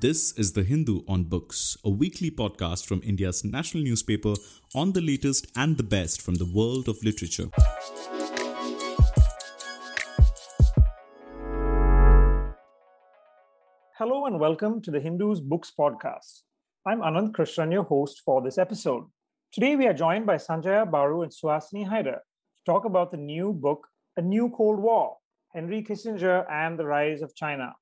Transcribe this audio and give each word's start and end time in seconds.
This 0.00 0.32
is 0.36 0.52
The 0.52 0.62
Hindu 0.62 1.04
on 1.08 1.24
Books, 1.24 1.78
a 1.82 1.88
weekly 1.88 2.30
podcast 2.30 2.84
from 2.84 3.00
India's 3.02 3.42
national 3.44 3.82
newspaper 3.82 4.34
on 4.74 4.92
the 4.92 5.00
latest 5.00 5.46
and 5.56 5.78
the 5.78 5.82
best 5.82 6.20
from 6.20 6.34
the 6.34 6.44
world 6.44 6.86
of 6.86 7.02
literature. 7.02 7.48
Hello 13.96 14.26
and 14.26 14.38
welcome 14.38 14.82
to 14.82 14.90
the 14.90 15.00
Hindus 15.00 15.40
Books 15.40 15.72
Podcast. 15.78 16.42
I'm 16.86 17.00
Ananth 17.00 17.32
Krishnan, 17.32 17.72
your 17.72 17.84
host 17.84 18.20
for 18.22 18.42
this 18.42 18.58
episode. 18.58 19.04
Today 19.50 19.76
we 19.76 19.86
are 19.86 19.94
joined 19.94 20.26
by 20.26 20.36
Sanjaya 20.36 20.90
Baru 20.90 21.22
and 21.22 21.32
Suhasini 21.32 21.88
Haidar 21.88 22.18
to 22.18 22.64
talk 22.66 22.84
about 22.84 23.12
the 23.12 23.16
new 23.16 23.54
book, 23.54 23.86
A 24.18 24.20
New 24.20 24.50
Cold 24.50 24.78
War 24.78 25.16
Henry 25.54 25.82
Kissinger 25.82 26.44
and 26.52 26.78
the 26.78 26.84
Rise 26.84 27.22
of 27.22 27.34
China 27.34 27.72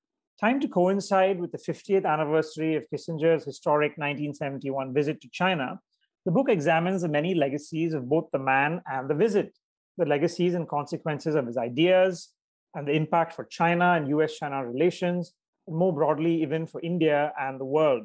Time 0.40 0.58
to 0.58 0.66
coincide 0.66 1.40
with 1.40 1.52
the 1.52 1.58
50th 1.58 2.04
anniversary 2.04 2.74
of 2.74 2.84
Kissinger's 2.92 3.44
historic 3.44 3.92
1971 3.92 4.92
visit 4.92 5.20
to 5.20 5.28
China, 5.30 5.78
the 6.24 6.32
book 6.32 6.48
examines 6.48 7.02
the 7.02 7.08
many 7.08 7.36
legacies 7.36 7.94
of 7.94 8.08
both 8.08 8.28
the 8.32 8.40
man 8.40 8.82
and 8.90 9.08
the 9.08 9.14
visit, 9.14 9.56
the 9.96 10.04
legacies 10.04 10.54
and 10.54 10.68
consequences 10.68 11.36
of 11.36 11.46
his 11.46 11.56
ideas, 11.56 12.32
and 12.74 12.88
the 12.88 12.92
impact 12.92 13.32
for 13.32 13.44
China 13.44 13.92
and 13.92 14.08
US 14.08 14.36
China 14.36 14.66
relations, 14.66 15.34
and 15.68 15.76
more 15.76 15.92
broadly, 15.92 16.42
even 16.42 16.66
for 16.66 16.80
India 16.80 17.32
and 17.38 17.60
the 17.60 17.64
world. 17.64 18.04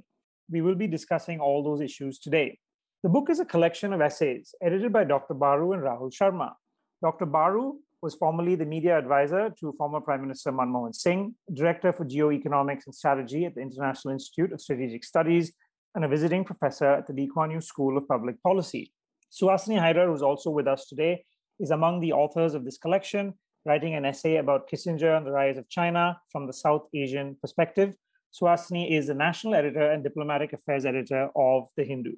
We 0.51 0.61
will 0.61 0.75
be 0.75 0.85
discussing 0.85 1.39
all 1.39 1.63
those 1.63 1.81
issues 1.81 2.20
today. 2.20 2.59
The 3.01 3.09
book 3.09 3.31
is 3.31 3.39
a 3.39 3.45
collection 3.45 3.91
of 3.91 4.01
essays 4.01 4.53
edited 4.61 4.93
by 4.93 5.05
Dr. 5.05 5.34
Baru 5.34 5.71
and 5.71 5.81
Rahul 5.81 6.13
Sharma. 6.13 6.53
Dr. 7.01 7.25
Baru 7.25 7.79
was 8.02 8.16
formerly 8.16 8.55
the 8.55 8.66
media 8.66 8.98
advisor 8.98 9.49
to 9.59 9.73
former 9.77 9.99
Prime 9.99 10.21
Minister 10.21 10.52
Manmohan 10.52 10.95
Singh, 10.95 11.35
director 11.53 11.91
for 11.91 12.05
geoeconomics 12.05 12.85
and 12.85 12.95
strategy 12.95 13.45
at 13.45 13.55
the 13.55 13.62
International 13.62 14.13
Institute 14.13 14.53
of 14.53 14.62
Strategic 14.62 15.03
Studies, 15.03 15.52
and 15.95 16.05
a 16.05 16.07
visiting 16.07 16.46
professor 16.46 16.85
at 16.85 17.07
the 17.07 17.13
Lee 17.13 17.27
Kuan 17.27 17.51
Yew 17.51 17.62
School 17.62 17.98
of 17.98 18.07
Public 18.07 18.41
Policy. 18.41 18.93
Suhasini 19.32 19.79
Haidar, 19.79 20.07
who's 20.07 20.21
also 20.21 20.49
with 20.49 20.68
us 20.68 20.88
today, 20.88 21.26
is 21.60 21.71
among 21.71 21.99
the 21.99 22.13
authors 22.13 22.54
of 22.54 22.63
this 22.63 22.77
collection, 22.77 23.34
writing 23.65 23.96
an 23.96 24.05
essay 24.05 24.38
about 24.38 24.70
Kissinger 24.70 25.18
and 25.18 25.26
the 25.26 25.32
rise 25.32 25.57
of 25.57 25.68
China 25.70 26.20
from 26.32 26.48
the 26.48 26.54
South 26.54 26.88
Asian 26.93 27.35
perspective. 27.41 27.95
Suhasini 28.34 28.91
is 28.91 29.07
the 29.07 29.13
national 29.13 29.55
editor 29.55 29.91
and 29.91 30.04
diplomatic 30.04 30.54
affairs 30.54 30.85
editor 30.85 31.29
of 31.35 31.68
The 31.76 31.84
Hindu. 31.84 32.13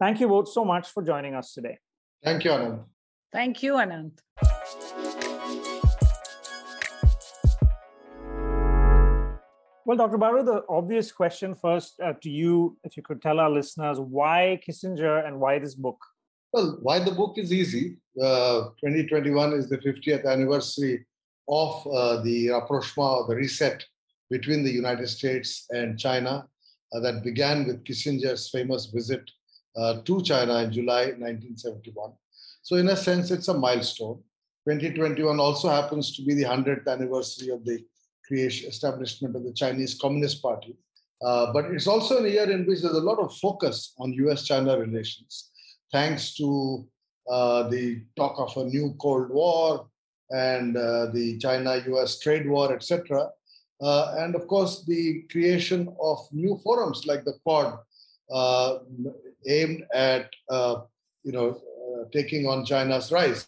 Thank 0.00 0.20
you 0.20 0.28
both 0.28 0.48
so 0.48 0.64
much 0.64 0.90
for 0.90 1.02
joining 1.02 1.34
us 1.34 1.52
today. 1.52 1.78
Thank 2.22 2.44
you, 2.44 2.50
Ananth. 2.50 2.84
Thank 3.32 3.62
you, 3.62 3.74
Ananth. 3.74 4.18
Well, 9.86 9.96
Dr. 9.96 10.18
Baru, 10.18 10.42
the 10.42 10.64
obvious 10.68 11.12
question 11.12 11.54
first 11.54 12.00
uh, 12.00 12.14
to 12.20 12.28
you, 12.28 12.76
if 12.82 12.96
you 12.96 13.04
could 13.04 13.22
tell 13.22 13.38
our 13.38 13.48
listeners 13.48 14.00
why 14.00 14.60
Kissinger 14.66 15.24
and 15.24 15.38
why 15.38 15.60
this 15.60 15.76
book? 15.76 15.98
Well, 16.52 16.78
why 16.82 16.98
the 16.98 17.12
book 17.12 17.38
is 17.38 17.52
easy. 17.52 17.98
Uh, 18.20 18.70
2021 18.80 19.52
is 19.52 19.68
the 19.68 19.78
50th 19.78 20.26
anniversary 20.26 21.06
of 21.48 21.86
uh, 21.86 22.20
the 22.22 22.50
rapprochement, 22.50 23.08
or 23.08 23.28
the 23.28 23.36
reset 23.36 23.84
between 24.28 24.64
the 24.64 24.72
United 24.72 25.06
States 25.06 25.66
and 25.70 25.96
China 25.96 26.48
uh, 26.92 26.98
that 26.98 27.22
began 27.22 27.64
with 27.68 27.84
Kissinger's 27.84 28.50
famous 28.50 28.86
visit 28.86 29.30
uh, 29.76 30.02
to 30.02 30.20
China 30.20 30.64
in 30.64 30.72
July 30.72 31.14
1971. 31.16 32.10
So, 32.62 32.74
in 32.74 32.88
a 32.88 32.96
sense, 32.96 33.30
it's 33.30 33.46
a 33.46 33.54
milestone. 33.54 34.20
2021 34.68 35.38
also 35.38 35.68
happens 35.68 36.16
to 36.16 36.24
be 36.24 36.34
the 36.34 36.42
100th 36.42 36.88
anniversary 36.88 37.50
of 37.50 37.64
the 37.64 37.84
creation, 38.26 38.68
establishment 38.68 39.36
of 39.36 39.44
the 39.44 39.52
Chinese 39.52 39.98
Communist 40.00 40.42
Party. 40.42 40.76
Uh, 41.24 41.52
but 41.52 41.66
it's 41.66 41.86
also 41.86 42.22
a 42.22 42.28
year 42.28 42.50
in 42.50 42.66
which 42.66 42.82
there's 42.82 42.94
a 42.94 43.00
lot 43.00 43.18
of 43.18 43.34
focus 43.36 43.94
on 43.98 44.12
US-China 44.12 44.78
relations, 44.78 45.50
thanks 45.90 46.34
to 46.34 46.86
uh, 47.30 47.68
the 47.68 48.02
talk 48.16 48.38
of 48.38 48.56
a 48.56 48.68
new 48.68 48.94
Cold 49.00 49.30
War 49.30 49.88
and 50.30 50.76
uh, 50.76 51.06
the 51.06 51.38
China-US 51.38 52.18
trade 52.18 52.48
war, 52.48 52.72
etc. 52.74 53.28
Uh, 53.80 54.14
and 54.18 54.34
of 54.34 54.46
course, 54.46 54.84
the 54.86 55.22
creation 55.30 55.88
of 56.00 56.18
new 56.32 56.58
forums 56.62 57.06
like 57.06 57.24
the 57.24 57.34
Quad, 57.42 57.78
uh, 58.30 58.78
aimed 59.48 59.84
at 59.94 60.28
uh, 60.50 60.80
you 61.22 61.32
know 61.32 61.60
taking 62.12 62.46
on 62.46 62.64
China's 62.64 63.10
rise. 63.10 63.46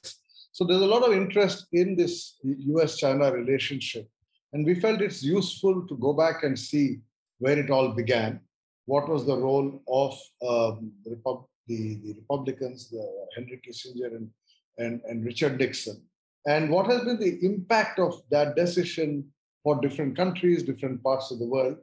So 0.52 0.64
there's 0.64 0.82
a 0.82 0.86
lot 0.86 1.02
of 1.02 1.12
interest 1.12 1.66
in 1.72 1.96
this 1.96 2.36
US-China 2.42 3.32
relationship 3.32 4.08
and 4.52 4.64
we 4.64 4.74
felt 4.74 5.00
it's 5.00 5.22
useful 5.22 5.86
to 5.86 5.96
go 5.96 6.12
back 6.12 6.42
and 6.42 6.58
see 6.58 7.00
where 7.38 7.58
it 7.58 7.70
all 7.70 7.88
began. 7.88 8.40
What 8.86 9.08
was 9.08 9.26
the 9.26 9.36
role 9.36 9.82
of 9.86 10.12
um, 10.46 10.92
the, 11.04 11.10
Repub- 11.10 11.46
the, 11.66 11.96
the, 12.04 12.14
Republicans, 12.14 12.88
the 12.88 13.06
Henry 13.34 13.60
Kissinger 13.66 14.16
and, 14.16 14.30
and, 14.78 15.00
and 15.04 15.24
Richard 15.24 15.58
Nixon, 15.58 16.02
and 16.46 16.70
what 16.70 16.86
has 16.86 17.02
been 17.02 17.18
the 17.18 17.38
impact 17.44 17.98
of 17.98 18.22
that 18.30 18.56
decision 18.56 19.30
for 19.62 19.80
different 19.80 20.16
countries, 20.16 20.62
different 20.62 21.02
parts 21.02 21.30
of 21.30 21.38
the 21.38 21.46
world. 21.46 21.76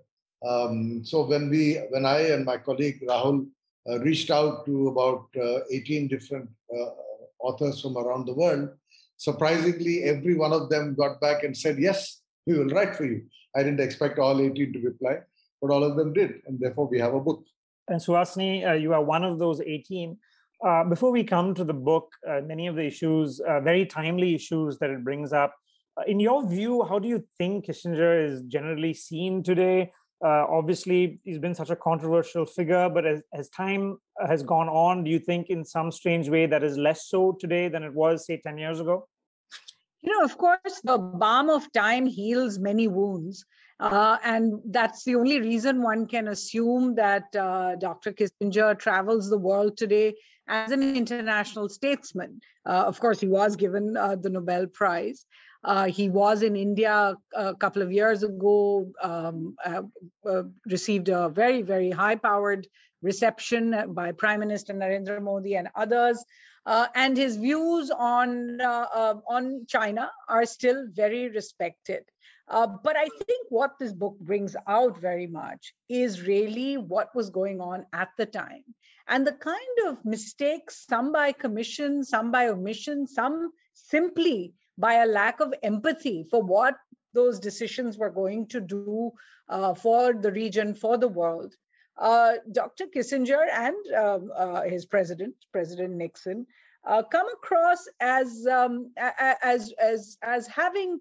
Um, 0.48 1.04
so 1.06 1.26
when 1.26 1.50
we, 1.50 1.76
when 1.90 2.06
I 2.06 2.20
and 2.30 2.46
my 2.46 2.58
colleague 2.58 3.02
Rahul 3.08 3.48
uh, 3.88 4.00
reached 4.00 4.32
out 4.32 4.66
to 4.66 4.88
about 4.88 5.28
uh, 5.40 5.60
18 5.72 6.08
different 6.08 6.50
uh, 6.76 6.90
authors 7.40 7.82
from 7.82 7.98
around 7.98 8.26
the 8.26 8.34
world, 8.34 8.70
surprisingly, 9.18 10.04
every 10.04 10.36
one 10.36 10.52
of 10.52 10.70
them 10.70 10.96
got 10.96 11.22
back 11.22 11.44
and 11.44 11.56
said, 11.56 11.78
yes, 11.78 12.22
we 12.46 12.58
will 12.58 12.70
write 12.70 12.96
for 12.96 13.06
you. 13.06 13.24
I 13.56 13.64
didn't 13.64 13.80
expect 13.80 14.20
all 14.20 14.40
18 14.40 14.74
to 14.74 14.80
reply, 14.80 15.18
but 15.62 15.72
all 15.72 15.84
of 15.84 15.96
them 15.96 16.14
did. 16.14 16.42
And 16.46 16.60
therefore, 16.60 16.88
we 16.88 17.00
have 17.00 17.14
a 17.14 17.20
book. 17.20 17.44
And 17.88 18.00
Suhasini, 18.00 18.68
uh, 18.68 18.74
you 18.74 18.94
are 18.94 19.04
one 19.04 19.24
of 19.24 19.40
those 19.40 19.62
18. 19.62 20.18
Uh, 20.66 20.84
before 20.86 21.12
we 21.12 21.24
come 21.24 21.54
to 21.54 21.64
the 21.64 21.74
book, 21.74 22.10
uh, 22.28 22.42
many 22.42 22.68
of 22.68 22.76
the 22.76 22.84
issues, 22.84 23.40
uh, 23.42 23.60
very 23.60 23.86
timely 23.86 24.34
issues 24.34 24.78
that 24.80 24.90
it 24.90 25.04
brings 25.04 25.34
up, 25.34 25.54
uh, 25.98 26.04
in 26.08 26.20
your 26.20 26.48
view, 26.48 26.84
how 26.84 27.00
do 27.00 27.08
you 27.08 27.24
think 27.38 27.66
Kissinger 27.66 28.26
is 28.28 28.42
generally 28.44 28.94
seen 28.94 29.44
today? 29.44 29.92
Uh, 30.24 30.46
obviously, 30.50 31.20
he's 31.24 31.40
been 31.40 31.54
such 31.54 31.70
a 31.70 31.76
controversial 31.76 32.46
figure, 32.46 32.90
but 32.90 33.06
as, 33.06 33.22
as 33.34 33.50
time 33.50 33.98
has 34.28 34.44
gone 34.44 34.68
on, 34.70 35.04
do 35.04 35.12
you 35.12 35.20
think 35.20 35.50
in 35.50 35.64
some 35.64 35.92
strange 35.92 36.30
way 36.30 36.46
that 36.46 36.64
is 36.64 36.78
less 36.78 37.08
so 37.08 37.38
today 37.40 37.68
than 37.68 37.84
it 37.84 37.94
was, 37.94 38.26
say, 38.26 38.42
10 38.44 38.58
years 38.58 38.80
ago? 38.80 39.08
You 40.06 40.14
know, 40.14 40.24
of 40.24 40.38
course, 40.38 40.82
the 40.84 40.98
balm 40.98 41.50
of 41.50 41.72
time 41.72 42.06
heals 42.06 42.60
many 42.60 42.88
wounds. 42.88 43.46
Uh, 43.80 44.18
and 44.24 44.62
that's 44.70 45.04
the 45.04 45.16
only 45.16 45.42
reason 45.42 45.82
one 45.82 46.06
can 46.08 46.30
assume 46.30 46.96
that 46.96 47.36
uh, 47.36 47.76
Dr. 47.76 48.14
Kissinger 48.14 48.78
travels 48.80 49.30
the 49.30 49.38
world 49.38 49.76
today 49.76 50.16
as 50.48 50.72
an 50.72 50.96
international 50.96 51.68
statesman. 51.68 52.40
Uh, 52.66 52.86
of 52.88 53.00
course, 53.00 53.20
he 53.20 53.28
was 53.28 53.56
given 53.56 53.98
uh, 53.98 54.16
the 54.16 54.30
Nobel 54.30 54.68
Prize. 54.68 55.26
Uh, 55.64 55.86
he 55.86 56.10
was 56.10 56.44
in 56.44 56.56
India 56.56 57.16
a 57.34 57.56
couple 57.56 57.82
of 57.82 57.92
years 57.92 58.24
ago, 58.24 58.92
um, 59.02 59.56
uh, 59.66 60.44
received 60.68 61.10
a 61.10 61.28
very, 61.28 61.64
very 61.64 61.90
high 61.90 62.16
powered 62.16 62.68
reception 63.02 63.94
by 63.94 64.12
Prime 64.12 64.40
Minister 64.40 64.74
Narendra 64.74 65.22
Modi 65.22 65.56
and 65.56 65.68
others. 65.76 66.24
Uh, 66.66 66.88
and 66.96 67.16
his 67.16 67.38
views 67.38 67.92
on 67.92 68.60
uh, 68.60 68.88
uh, 68.94 69.16
on 69.30 69.66
China 69.68 70.12
are 70.28 70.46
still 70.46 70.88
very 70.92 71.30
respected. 71.30 72.04
Uh, 72.48 72.68
but 72.84 72.96
I 72.96 73.08
think 73.26 73.48
what 73.50 73.78
this 73.80 73.92
book 73.92 74.18
brings 74.20 74.56
out 74.68 75.00
very 75.00 75.28
much 75.28 75.74
is 75.90 76.22
really 76.22 76.78
what 76.78 77.16
was 77.16 77.30
going 77.30 77.60
on 77.60 77.86
at 77.92 78.10
the 78.18 78.26
time 78.26 78.64
and 79.08 79.26
the 79.26 79.34
kind 79.34 79.88
of 79.88 80.04
mistakes, 80.04 80.86
some 80.88 81.12
by 81.12 81.32
commission, 81.32 82.04
some 82.04 82.32
by 82.32 82.48
omission, 82.48 83.08
some 83.08 83.52
simply 83.74 84.54
by 84.78 84.96
a 84.96 85.06
lack 85.06 85.40
of 85.40 85.54
empathy 85.64 86.26
for 86.30 86.42
what 86.42 86.76
those 87.14 87.40
decisions 87.40 87.98
were 87.98 88.10
going 88.10 88.48
to 88.48 88.60
do 88.60 89.12
uh, 89.48 89.74
for 89.74 90.14
the 90.14 90.32
region, 90.32 90.74
for 90.74 90.98
the 90.98 91.08
world, 91.08 91.54
uh, 91.98 92.34
Dr. 92.52 92.86
Kissinger 92.88 93.46
and 93.52 93.76
um, 93.96 94.32
uh, 94.36 94.62
his 94.64 94.86
president, 94.86 95.36
President 95.52 95.94
Nixon, 95.94 96.46
uh, 96.86 97.04
come 97.04 97.28
across 97.34 97.88
as, 98.00 98.46
um, 98.46 98.92
as, 99.42 99.74
as, 99.82 100.18
as 100.22 100.48
having 100.48 101.00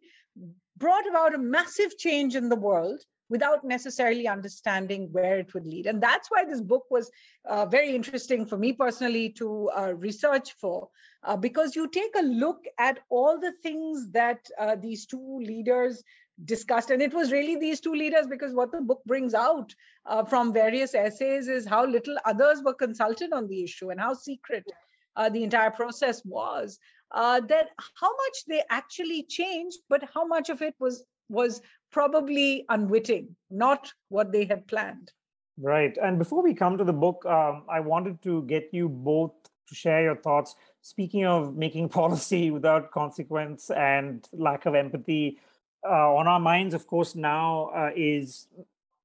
brought 0.76 1.06
about 1.08 1.34
a 1.34 1.38
massive 1.38 1.96
change 1.98 2.36
in 2.36 2.48
the 2.48 2.56
world 2.56 3.00
without 3.34 3.64
necessarily 3.64 4.26
understanding 4.28 5.08
where 5.10 5.38
it 5.40 5.52
would 5.54 5.66
lead. 5.66 5.86
And 5.86 6.00
that's 6.00 6.30
why 6.30 6.44
this 6.44 6.60
book 6.60 6.84
was 6.88 7.10
uh, 7.52 7.66
very 7.66 7.92
interesting 7.92 8.46
for 8.46 8.56
me 8.56 8.72
personally 8.72 9.30
to 9.40 9.70
uh, 9.76 9.92
research 10.08 10.52
for, 10.60 10.88
uh, 11.24 11.36
because 11.36 11.74
you 11.74 11.88
take 11.88 12.14
a 12.16 12.22
look 12.22 12.60
at 12.78 13.00
all 13.08 13.40
the 13.40 13.54
things 13.64 14.08
that 14.12 14.46
uh, 14.60 14.76
these 14.76 15.04
two 15.06 15.40
leaders 15.40 16.04
discussed 16.44 16.90
and 16.90 17.02
it 17.02 17.14
was 17.14 17.32
really 17.32 17.56
these 17.56 17.80
two 17.80 17.94
leaders 17.94 18.26
because 18.28 18.54
what 18.54 18.72
the 18.72 18.80
book 18.80 19.02
brings 19.06 19.34
out 19.34 19.74
uh, 20.06 20.24
from 20.24 20.52
various 20.52 20.94
essays 20.94 21.46
is 21.56 21.66
how 21.74 21.84
little 21.86 22.16
others 22.24 22.62
were 22.64 22.74
consulted 22.74 23.32
on 23.32 23.46
the 23.46 23.62
issue 23.62 23.90
and 23.90 24.00
how 24.00 24.12
secret 24.12 24.64
uh, 25.14 25.28
the 25.28 25.44
entire 25.44 25.70
process 25.70 26.22
was 26.24 26.80
uh, 27.12 27.40
that 27.52 27.68
how 28.00 28.10
much 28.24 28.38
they 28.48 28.62
actually 28.68 29.22
changed 29.38 29.78
but 29.88 30.02
how 30.12 30.26
much 30.26 30.50
of 30.50 30.60
it 30.60 30.74
was 30.80 31.04
was 31.28 31.62
probably 31.94 32.64
unwitting, 32.70 33.36
not 33.50 33.92
what 34.08 34.32
they 34.32 34.44
had 34.44 34.66
planned. 34.66 35.12
Right. 35.56 35.96
And 36.02 36.18
before 36.18 36.42
we 36.42 36.52
come 36.52 36.76
to 36.76 36.82
the 36.82 36.92
book, 36.92 37.24
um, 37.24 37.62
I 37.68 37.78
wanted 37.78 38.20
to 38.22 38.42
get 38.42 38.68
you 38.72 38.88
both 38.88 39.30
to 39.68 39.74
share 39.76 40.02
your 40.02 40.16
thoughts. 40.16 40.56
Speaking 40.82 41.24
of 41.24 41.56
making 41.56 41.88
policy 42.00 42.50
without 42.50 42.90
consequence 42.90 43.70
and 43.70 44.28
lack 44.32 44.66
of 44.66 44.74
empathy, 44.74 45.38
uh, 45.88 46.16
on 46.16 46.26
our 46.26 46.40
minds, 46.40 46.74
of 46.74 46.88
course, 46.88 47.14
now 47.14 47.70
uh, 47.76 47.90
is 47.94 48.48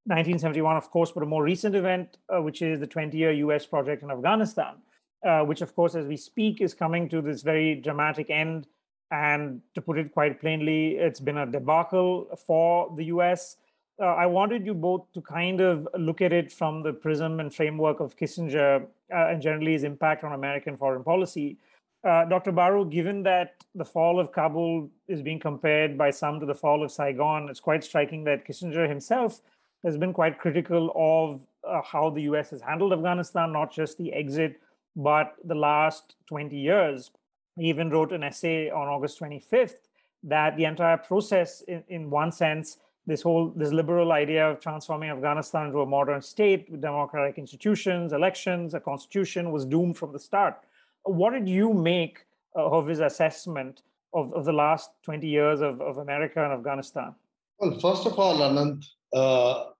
1971, 0.06 0.75
of 0.75 0.89
course, 0.89 1.12
but 1.12 1.21
a 1.21 1.27
more 1.27 1.44
recent 1.44 1.75
event, 1.75 2.18
uh, 2.33 2.41
which 2.41 2.63
is 2.63 2.80
the 2.80 2.88
20 2.88 3.15
year 3.15 3.31
US 3.31 3.68
project 3.68 4.01
in 4.01 4.09
Afghanistan, 4.09 4.75
uh, 5.24 5.41
which, 5.41 5.62
of 5.62 5.75
course, 5.75 5.94
as 5.94 6.07
we 6.07 6.18
speak, 6.18 6.59
is 6.59 6.74
coming 6.74 7.07
to 7.09 7.21
this 7.21 7.44
very 7.44 7.75
dramatic 7.75 8.31
end. 8.31 8.65
And 9.11 9.61
to 9.73 9.81
put 9.81 9.97
it 9.97 10.13
quite 10.13 10.39
plainly, 10.39 10.97
it's 10.97 11.19
been 11.19 11.38
a 11.38 11.45
debacle 11.45 12.27
for 12.45 12.94
the 12.95 13.06
US. 13.06 13.57
Uh, 14.01 14.06
I 14.06 14.27
wanted 14.27 14.65
you 14.65 14.73
both 14.73 15.11
to 15.13 15.21
kind 15.21 15.59
of 15.61 15.88
look 15.97 16.21
at 16.21 16.31
it 16.31 16.51
from 16.51 16.81
the 16.81 16.94
prism 16.94 17.39
and 17.39 17.53
framework 17.53 18.00
of 18.00 18.15
Kissinger 18.15 18.83
uh, 18.83 19.15
and 19.15 19.41
generally 19.41 19.73
his 19.73 19.83
impact 19.83 20.23
on 20.23 20.33
American 20.33 20.77
foreign 20.77 21.03
policy. 21.03 21.57
Uh, 22.03 22.23
Dr. 22.25 22.53
Baru, 22.53 22.89
given 22.89 23.23
that 23.23 23.56
the 23.75 23.83
fall 23.83 24.19
of 24.19 24.31
Kabul 24.31 24.89
is 25.09 25.21
being 25.21 25.39
compared 25.39 25.97
by 25.97 26.12
some 26.12 26.39
to 26.39 26.45
the 26.45 26.55
fall 26.55 26.81
of 26.83 26.91
Saigon, 26.91 27.50
it's 27.50 27.59
quite 27.59 27.83
striking 27.83 28.23
that 28.23 28.47
Kissinger 28.47 28.88
himself 28.88 29.41
has 29.83 29.97
been 29.97 30.13
quite 30.13 30.39
critical 30.39 30.94
of 30.95 31.41
uh, 31.67 31.81
how 31.81 32.09
the 32.09 32.21
US 32.23 32.51
has 32.51 32.62
handled 32.62 32.94
Afghanistan, 32.94 33.51
not 33.51 33.73
just 33.73 33.97
the 33.97 34.13
exit, 34.13 34.62
but 34.95 35.35
the 35.44 35.55
last 35.55 36.15
20 36.27 36.55
years. 36.57 37.12
He 37.59 37.67
even 37.67 37.89
wrote 37.89 38.13
an 38.13 38.23
essay 38.23 38.69
on 38.69 38.88
August 38.88 39.19
25th 39.19 39.79
that 40.23 40.56
the 40.56 40.63
entire 40.65 40.97
process, 40.97 41.61
in, 41.61 41.83
in 41.89 42.09
one 42.09 42.31
sense, 42.31 42.77
this 43.06 43.21
whole 43.21 43.50
this 43.56 43.71
liberal 43.71 44.11
idea 44.11 44.50
of 44.50 44.59
transforming 44.59 45.09
Afghanistan 45.09 45.67
into 45.67 45.81
a 45.81 45.85
modern 45.85 46.21
state 46.21 46.67
with 46.69 46.81
democratic 46.81 47.38
institutions, 47.38 48.13
elections, 48.13 48.73
a 48.73 48.79
constitution 48.79 49.51
was 49.51 49.65
doomed 49.65 49.97
from 49.97 50.13
the 50.13 50.19
start. 50.19 50.56
What 51.03 51.31
did 51.33 51.50
you 51.50 51.73
make 51.73 52.19
of 52.56 52.88
his 52.88 53.00
assessment 53.00 53.81
of, 54.13 54.33
of 54.33 54.45
the 54.45 54.53
last 54.53 54.91
20 55.03 55.27
years 55.27 55.62
of, 55.62 55.81
of 55.81 55.97
America 55.97 56.44
and 56.44 56.53
Afghanistan? 56.53 57.15
Well, 57.59 57.77
first 57.79 58.05
of 58.05 58.17
all, 58.17 58.38
Ananth, 58.38 58.85
uh, 59.13 59.71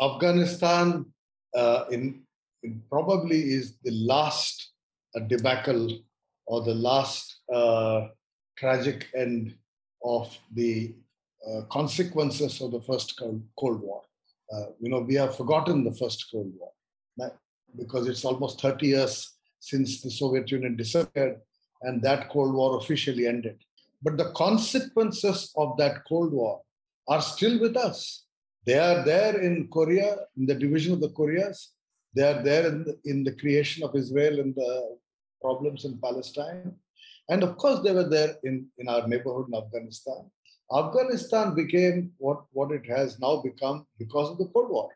Afghanistan 0.00 1.06
uh, 1.54 1.84
in, 1.90 2.20
in, 2.62 2.82
probably 2.90 3.40
is 3.40 3.76
the 3.82 3.92
last 4.06 4.72
uh, 5.16 5.20
debacle 5.20 5.98
or 6.48 6.62
the 6.62 6.74
last 6.74 7.40
uh, 7.54 8.08
tragic 8.56 9.06
end 9.14 9.54
of 10.02 10.36
the 10.54 10.94
uh, 11.48 11.62
consequences 11.70 12.60
of 12.60 12.72
the 12.72 12.80
first 12.80 13.20
Cold 13.58 13.80
War. 13.82 14.02
Uh, 14.52 14.66
you 14.80 14.90
know, 14.90 15.00
we 15.00 15.14
have 15.14 15.36
forgotten 15.36 15.84
the 15.84 15.94
first 15.94 16.26
Cold 16.32 16.52
War 16.58 16.72
because 17.76 18.08
it's 18.08 18.24
almost 18.24 18.60
30 18.60 18.86
years 18.86 19.34
since 19.60 20.00
the 20.00 20.10
Soviet 20.10 20.50
Union 20.50 20.74
disappeared 20.76 21.36
and 21.82 22.02
that 22.02 22.30
Cold 22.30 22.54
War 22.54 22.78
officially 22.78 23.26
ended. 23.26 23.58
But 24.02 24.16
the 24.16 24.30
consequences 24.32 25.52
of 25.56 25.76
that 25.76 26.04
Cold 26.08 26.32
War 26.32 26.62
are 27.08 27.20
still 27.20 27.60
with 27.60 27.76
us. 27.76 28.24
They 28.64 28.78
are 28.78 29.04
there 29.04 29.40
in 29.40 29.68
Korea, 29.68 30.16
in 30.36 30.46
the 30.46 30.54
division 30.54 30.94
of 30.94 31.00
the 31.00 31.10
Koreas. 31.10 31.72
They 32.14 32.22
are 32.22 32.42
there 32.42 32.66
in 32.68 32.84
the, 32.84 32.98
in 33.04 33.24
the 33.24 33.32
creation 33.32 33.84
of 33.84 33.94
Israel 33.94 34.40
and 34.40 34.54
the 34.54 34.96
problems 35.40 35.84
in 35.84 35.98
Palestine. 35.98 36.74
And 37.28 37.42
of 37.42 37.56
course, 37.56 37.80
they 37.80 37.92
were 37.92 38.08
there 38.08 38.36
in, 38.42 38.66
in 38.78 38.88
our 38.88 39.06
neighborhood 39.06 39.46
in 39.48 39.54
Afghanistan. 39.54 40.30
Afghanistan 40.72 41.54
became 41.54 42.12
what, 42.18 42.44
what 42.52 42.70
it 42.72 42.86
has 42.86 43.18
now 43.20 43.42
become 43.42 43.86
because 43.98 44.30
of 44.30 44.38
the 44.38 44.46
Cold 44.46 44.70
War. 44.70 44.90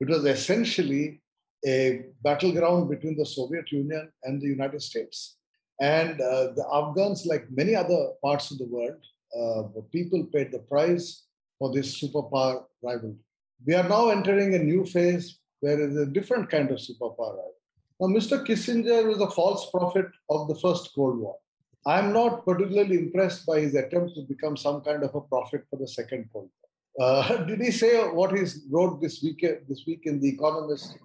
It 0.00 0.08
was 0.08 0.24
essentially 0.24 1.20
a 1.66 2.06
battleground 2.22 2.88
between 2.88 3.16
the 3.16 3.26
Soviet 3.26 3.70
Union 3.72 4.10
and 4.24 4.40
the 4.40 4.46
United 4.46 4.82
States. 4.82 5.36
And 5.80 6.20
uh, 6.20 6.52
the 6.56 6.66
Afghans, 6.72 7.26
like 7.26 7.46
many 7.50 7.74
other 7.74 8.10
parts 8.22 8.50
of 8.50 8.58
the 8.58 8.66
world, 8.66 9.00
uh, 9.34 9.62
the 9.74 9.84
people 9.92 10.24
paid 10.32 10.50
the 10.50 10.60
price 10.60 11.24
for 11.58 11.72
this 11.72 12.00
superpower 12.00 12.64
rivalry. 12.82 13.16
We 13.66 13.74
are 13.74 13.88
now 13.88 14.08
entering 14.08 14.54
a 14.54 14.58
new 14.58 14.84
phase 14.84 15.38
where 15.60 15.76
there 15.76 15.88
is 15.88 15.96
a 15.96 16.06
different 16.06 16.50
kind 16.50 16.70
of 16.70 16.78
superpower 16.78 17.36
rivalry. 17.36 17.57
Now, 18.00 18.06
Mr. 18.06 18.46
Kissinger 18.46 19.08
was 19.08 19.20
a 19.20 19.30
false 19.30 19.70
prophet 19.72 20.06
of 20.30 20.46
the 20.46 20.54
first 20.54 20.92
Cold 20.94 21.18
War. 21.18 21.36
I'm 21.84 22.12
not 22.12 22.44
particularly 22.44 22.96
impressed 22.96 23.44
by 23.44 23.60
his 23.60 23.74
attempt 23.74 24.14
to 24.14 24.22
become 24.22 24.56
some 24.56 24.82
kind 24.82 25.02
of 25.02 25.16
a 25.16 25.20
prophet 25.20 25.64
for 25.68 25.76
the 25.76 25.88
second 25.88 26.28
Cold 26.32 26.48
War. 26.96 27.08
Uh, 27.08 27.44
did 27.48 27.60
he 27.60 27.72
say 27.72 27.98
what 28.08 28.38
he 28.38 28.44
wrote 28.70 29.00
this 29.00 29.20
week, 29.20 29.44
this 29.68 29.82
week 29.84 30.02
in 30.04 30.20
The 30.20 30.28
Economist 30.28 30.96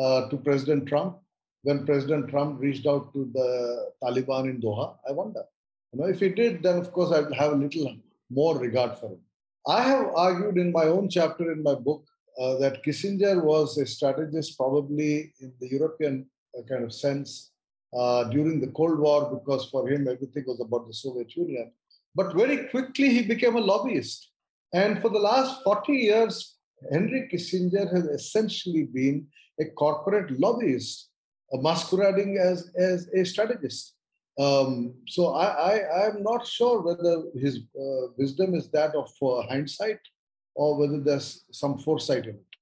uh, 0.00 0.28
to 0.28 0.36
President 0.36 0.86
Trump 0.86 1.18
when 1.62 1.84
President 1.84 2.28
Trump 2.28 2.60
reached 2.60 2.86
out 2.86 3.12
to 3.12 3.28
the 3.34 3.90
Taliban 4.00 4.48
in 4.48 4.60
Doha? 4.60 4.94
I 5.08 5.12
wonder. 5.12 5.42
You 5.92 6.00
know, 6.00 6.06
if 6.06 6.20
he 6.20 6.28
did, 6.28 6.62
then 6.62 6.78
of 6.78 6.92
course 6.92 7.10
I'd 7.10 7.34
have 7.34 7.54
a 7.54 7.56
little 7.56 7.96
more 8.30 8.56
regard 8.56 8.98
for 8.98 9.10
him. 9.10 9.20
I 9.66 9.82
have 9.82 10.12
argued 10.14 10.58
in 10.58 10.70
my 10.70 10.84
own 10.84 11.08
chapter 11.08 11.50
in 11.50 11.64
my 11.64 11.74
book 11.74 12.04
uh, 12.40 12.56
that 12.58 12.84
Kissinger 12.84 13.42
was 13.42 13.78
a 13.78 13.86
strategist, 13.86 14.56
probably 14.56 15.32
in 15.40 15.52
the 15.58 15.68
European 15.68 16.28
kind 16.68 16.84
of 16.84 16.92
sense, 16.92 17.50
uh, 17.96 18.24
during 18.24 18.60
the 18.60 18.68
Cold 18.68 18.98
War 18.98 19.30
because 19.30 19.68
for 19.70 19.88
him 19.88 20.08
everything 20.08 20.44
was 20.46 20.60
about 20.60 20.86
the 20.86 20.94
Soviet 20.94 21.34
Union. 21.36 21.72
But 22.14 22.34
very 22.34 22.68
quickly 22.68 23.10
he 23.10 23.22
became 23.22 23.56
a 23.56 23.60
lobbyist. 23.60 24.30
And 24.72 25.00
for 25.00 25.10
the 25.10 25.18
last 25.18 25.62
40 25.62 25.92
years, 25.92 26.56
Henry 26.92 27.28
Kissinger 27.32 27.92
has 27.94 28.04
essentially 28.04 28.84
been 28.84 29.26
a 29.60 29.64
corporate 29.66 30.38
lobbyist, 30.38 31.08
uh, 31.52 31.58
masquerading 31.58 32.38
as, 32.38 32.70
as 32.76 33.08
a 33.08 33.24
strategist. 33.24 33.94
Um, 34.38 34.94
so 35.06 35.34
I, 35.34 35.78
I, 35.78 36.08
am 36.08 36.22
not 36.22 36.46
sure 36.46 36.82
whether 36.82 37.22
his 37.40 37.60
uh, 37.74 38.12
wisdom 38.18 38.54
is 38.54 38.68
that 38.70 38.94
of 38.94 39.10
uh, 39.22 39.46
hindsight 39.48 40.00
or 40.54 40.78
whether 40.78 41.00
there's 41.00 41.44
some 41.52 41.78
foresight 41.78 42.24
in 42.24 42.34
it. 42.34 42.55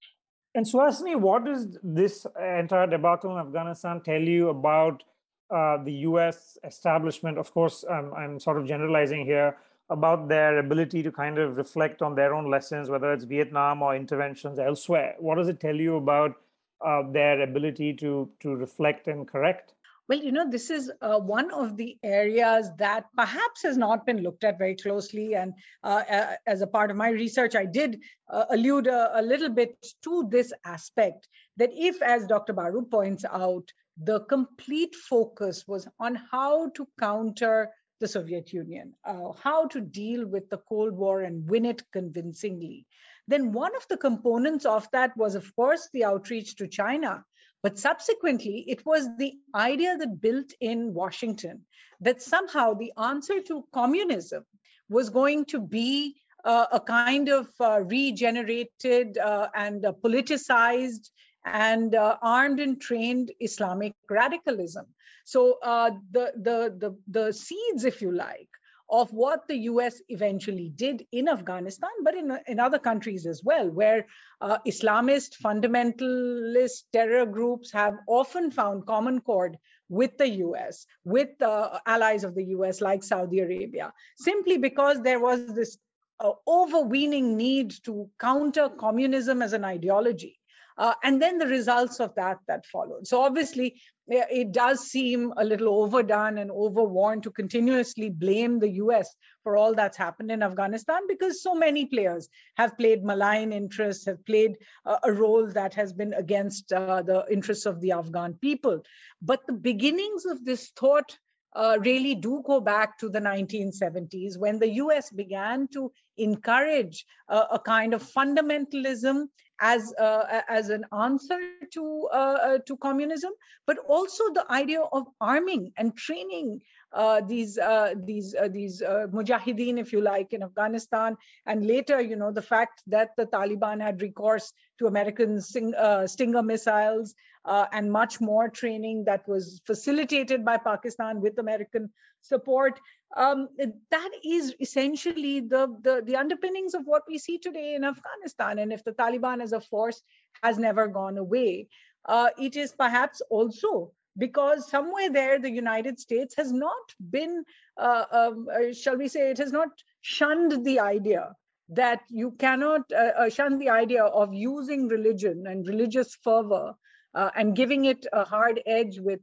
And 0.55 0.65
Suhasini, 0.65 1.17
what 1.17 1.45
does 1.45 1.77
this 1.83 2.27
entire 2.41 2.87
debacle 2.87 3.33
in 3.33 3.39
Afghanistan 3.39 4.01
tell 4.01 4.21
you 4.21 4.51
about 4.51 5.03
uh, 5.51 5.83
the 5.83 5.93
US 6.09 6.59
establishment, 6.65 7.39
of 7.39 7.53
course, 7.53 7.85
I'm 7.91 8.39
sort 8.41 8.59
of 8.59 8.67
generalizing 8.67 9.25
here, 9.25 9.57
about 9.91 10.29
their 10.29 10.59
ability 10.59 11.03
to 11.03 11.13
kind 11.13 11.39
of 11.39 11.59
reflect 11.59 12.01
on 12.01 12.15
their 12.15 12.35
own 12.35 12.51
lessons, 12.51 12.89
whether 12.89 13.13
it's 13.13 13.25
Vietnam 13.25 13.83
or 13.83 13.95
interventions 13.95 14.59
elsewhere. 14.59 15.15
What 15.19 15.37
does 15.37 15.49
it 15.49 15.61
tell 15.61 15.77
you 15.77 15.97
about 15.97 16.37
uh, 16.85 17.03
their 17.11 17.43
ability 17.43 17.93
to, 17.95 18.31
to 18.41 18.55
reflect 18.57 19.09
and 19.09 19.29
correct? 19.29 19.75
Well, 20.07 20.19
you 20.19 20.33
know, 20.33 20.51
this 20.51 20.69
is 20.71 20.93
uh, 21.01 21.19
one 21.19 21.51
of 21.51 21.79
the 21.79 21.97
areas 22.03 22.71
that 22.77 23.07
perhaps 23.17 23.63
has 23.63 23.79
not 23.79 24.05
been 24.05 24.23
looked 24.23 24.45
at 24.45 24.59
very 24.59 24.77
closely. 24.77 25.35
And 25.35 25.55
uh, 25.83 26.37
as 26.47 26.61
a 26.61 26.67
part 26.67 26.91
of 26.91 26.99
my 26.99 27.09
research, 27.09 27.57
I 27.57 27.65
did 27.65 28.01
uh, 28.29 28.45
allude 28.51 28.87
a, 28.87 29.19
a, 29.19 29.23
little 29.23 29.49
bit 29.49 29.75
to 30.03 30.29
this 30.31 30.53
aspect 30.67 31.27
that 31.57 31.71
if, 31.73 32.03
as 32.03 32.27
Dr. 32.27 32.53
Baru 32.53 32.85
points 32.85 33.25
out, 33.25 33.73
the 33.97 34.21
complete 34.21 34.95
focus 34.95 35.65
was 35.67 35.89
on 35.99 36.17
how 36.31 36.69
to 36.71 36.87
counter 37.01 37.71
the 38.01 38.09
Soviet 38.09 38.53
Union, 38.53 38.93
uh, 39.07 39.33
how 39.43 39.69
to 39.69 39.81
deal 39.81 40.27
with 40.27 40.51
the 40.51 40.59
Cold 40.69 40.93
War 40.93 41.23
and 41.23 41.49
win 41.49 41.65
it 41.65 41.83
convincingly. 41.93 42.87
Then 43.27 43.53
one 43.53 43.75
of 43.75 43.87
the 43.89 43.97
components 43.97 44.67
of 44.67 44.87
that 44.93 45.17
was, 45.17 45.35
of 45.35 45.57
course, 45.57 45.89
the 45.95 46.05
outreach 46.05 46.57
to 46.57 46.67
China. 46.67 47.25
But 47.65 47.79
subsequently, 47.79 48.67
it 48.69 48.85
was 48.85 49.09
the 49.17 49.33
idea 49.55 49.97
that 49.97 50.21
built 50.21 50.53
in 50.61 50.93
Washington 50.93 51.63
that 51.99 52.21
somehow 52.21 52.75
the 52.75 52.93
answer 52.99 53.41
to 53.49 53.65
communism 53.73 54.45
was 54.91 55.09
going 55.09 55.47
to 55.47 55.61
be 55.61 56.17
uh, 56.45 56.67
a 56.71 56.79
kind 56.79 57.31
of 57.31 57.49
uh, 57.59 57.81
regenerated 57.81 59.17
uh, 59.17 59.49
and 59.55 59.87
uh, 59.87 59.95
politicized 60.05 61.09
and 61.47 61.95
uh, 61.95 62.19
armed 62.21 62.61
and 62.61 62.83
trained 62.83 63.33
Islamic 63.41 63.95
radicalism. 64.11 64.85
So 65.25 65.57
uh, 65.63 65.93
the, 66.13 66.33
the, 66.37 66.59
the, 66.83 66.99
the 67.09 67.33
seeds, 67.33 67.87
if 67.87 68.03
you 68.03 68.13
like, 68.13 68.51
of 68.95 69.13
what 69.13 69.49
the 69.49 69.57
US 69.71 70.01
eventually 70.09 70.69
did 70.69 71.05
in 71.11 71.29
Afghanistan, 71.29 71.91
but 72.05 72.15
in, 72.15 72.39
in 72.47 72.61
other 72.61 72.79
countries 72.79 73.27
as 73.27 73.43
well, 73.43 73.69
where 73.69 74.07
uh, 74.41 74.59
Islamist 74.65 75.41
fundamentalist 75.43 76.85
terror 76.93 77.27
groups 77.27 77.73
have 77.73 77.95
often 78.07 78.53
found 78.53 78.87
common 78.87 79.21
chord 79.21 79.59
with 79.89 80.17
the 80.17 80.29
US, 80.47 80.87
with 81.05 81.31
the 81.41 81.81
allies 81.85 82.23
of 82.23 82.37
the 82.37 82.45
US 82.59 82.81
like 82.81 83.03
Saudi 83.03 83.41
Arabia, 83.41 83.93
simply 84.17 84.59
because 84.59 85.03
there 85.03 85.19
was 85.19 85.45
this 85.57 85.77
uh, 86.21 86.31
overweening 86.47 87.37
need 87.37 87.75
to 87.87 88.09
counter 88.21 88.69
communism 88.69 89.43
as 89.43 89.55
an 89.55 89.65
ideology 89.65 90.39
uh, 90.77 90.95
and 91.03 91.21
then 91.21 91.39
the 91.39 91.47
results 91.47 92.01
of 92.01 92.15
that 92.17 92.39
that 92.49 92.67
followed. 92.67 93.07
So 93.07 93.23
obviously, 93.23 93.81
it 94.07 94.53
does 94.53 94.81
seem 94.81 95.33
a 95.37 95.45
little 95.45 95.83
overdone 95.83 96.39
and 96.39 96.51
overworn 96.51 97.23
to 97.23 97.31
continuously 97.31 98.11
blame 98.11 98.59
the 98.59 98.69
US 98.73 99.15
for 99.43 99.57
all 99.57 99.75
that's 99.75 99.97
happened 99.97 100.31
in 100.31 100.43
Afghanistan 100.43 101.03
because 101.09 101.43
so 101.43 101.55
many 101.55 101.87
players 101.87 102.29
have 102.57 102.77
played 102.77 103.05
malign 103.05 103.53
interests, 103.53 104.05
have 104.07 104.25
played 104.27 104.57
uh, 104.85 104.99
a 105.05 105.13
role 105.13 105.47
that 105.53 105.75
has 105.75 105.93
been 105.93 106.13
against 106.13 106.73
uh, 106.73 107.03
the 107.03 107.25
interests 107.31 107.67
of 107.67 107.81
the 107.81 107.93
Afghan 107.93 108.35
people. 108.35 108.83
But 109.23 109.41
the 109.47 109.55
beginnings 109.55 110.27
of 110.27 110.45
this 110.45 110.71
thought 110.77 111.17
uh, 111.55 111.79
really 111.81 112.15
do 112.15 112.43
go 112.45 112.61
back 112.61 112.99
to 112.99 113.09
the 113.09 113.21
1970s 113.21 114.39
when 114.39 114.59
the 114.59 114.69
US 114.85 115.11
began 115.11 115.69
to 115.69 115.93
encourage 116.17 117.07
uh, 117.29 117.45
a 117.53 117.59
kind 117.59 117.95
of 117.95 118.03
fundamentalism 118.03 119.27
as 119.61 119.95
uh, 120.01 120.43
as 120.49 120.69
an 120.69 120.85
answer 120.93 121.39
to 121.73 122.09
uh, 122.13 122.17
uh, 122.17 122.59
to 122.67 122.77
communism, 122.77 123.33
but 123.67 123.79
also 123.87 124.25
the 124.33 124.45
idea 124.51 124.81
of 124.81 125.07
arming 125.21 125.73
and 125.77 125.97
training 125.97 126.61
uh, 126.93 127.21
these 127.21 127.59
these 128.05 128.35
these 128.51 128.83
mujahideen, 128.83 129.79
if 129.79 129.93
you 129.93 130.01
like, 130.01 130.33
in 130.33 130.43
Afghanistan, 130.43 131.17
and 131.47 131.67
later, 131.67 132.01
you 132.01 132.17
know, 132.17 132.33
the 132.33 132.43
fact 132.43 132.83
that 132.89 133.11
the 133.17 133.27
Taliban 133.27 133.81
had 133.81 134.03
recourse 134.03 134.53
to 134.79 134.87
American 134.87 135.41
sing, 135.41 135.73
Stinger 136.07 136.43
missiles 136.43 137.15
and 137.47 137.91
much 137.91 138.21
more 138.21 138.49
training 138.49 139.05
that 139.05 139.27
was 139.29 139.61
facilitated 139.67 140.45
by 140.45 140.57
Pakistan 140.57 141.21
with 141.21 141.39
American 141.39 141.91
support 142.23 142.81
um, 143.17 143.49
that 143.91 144.11
is 144.25 144.55
essentially 144.61 145.41
the, 145.41 145.69
the, 145.83 146.03
the 146.05 146.17
underpinnings 146.17 146.75
of 146.75 146.83
what 146.85 147.03
we 147.09 147.19
see 147.19 147.39
today 147.39 147.75
in 147.75 147.85
Afghanistan. 147.85 148.59
And 148.59 148.73
if 148.73 148.83
the 148.85 148.93
Taliban 148.93 149.41
as 149.41 149.53
a 149.53 149.61
force 149.61 150.03
has 150.43 150.59
never 150.59 150.89
gone 150.89 151.19
away, 151.19 151.69
uh, 152.07 152.31
it 152.39 152.57
is 152.57 152.73
perhaps 152.73 153.23
also 153.31 153.93
because 154.19 154.69
somewhere 154.69 155.11
there 155.11 155.39
the 155.39 155.51
United 155.51 155.99
States 155.99 156.35
has 156.37 156.53
not 156.53 156.95
been, 157.11 157.45
uh, 157.77 158.05
um, 158.11 158.49
uh, 158.53 158.73
shall 158.73 158.97
we 158.97 159.09
say, 159.09 159.31
it 159.31 159.39
has 159.39 159.53
not 159.53 159.69
shunned 160.03 160.65
the 160.65 160.81
idea 160.81 161.33
that 161.69 162.01
you 162.09 162.33
cannot 162.33 162.83
uh, 162.93 163.11
uh, 163.17 163.29
shun 163.29 163.59
the 163.59 163.71
idea 163.71 164.05
of 164.05 164.35
using 164.35 164.89
religion 164.89 165.47
and 165.47 165.67
religious 165.67 166.17
fervor 166.23 166.75
uh, 167.15 167.31
and 167.37 167.57
giving 167.57 167.85
it 167.85 168.07
a 168.13 168.25
hard 168.25 168.61
edge 168.67 168.99
with 168.99 169.21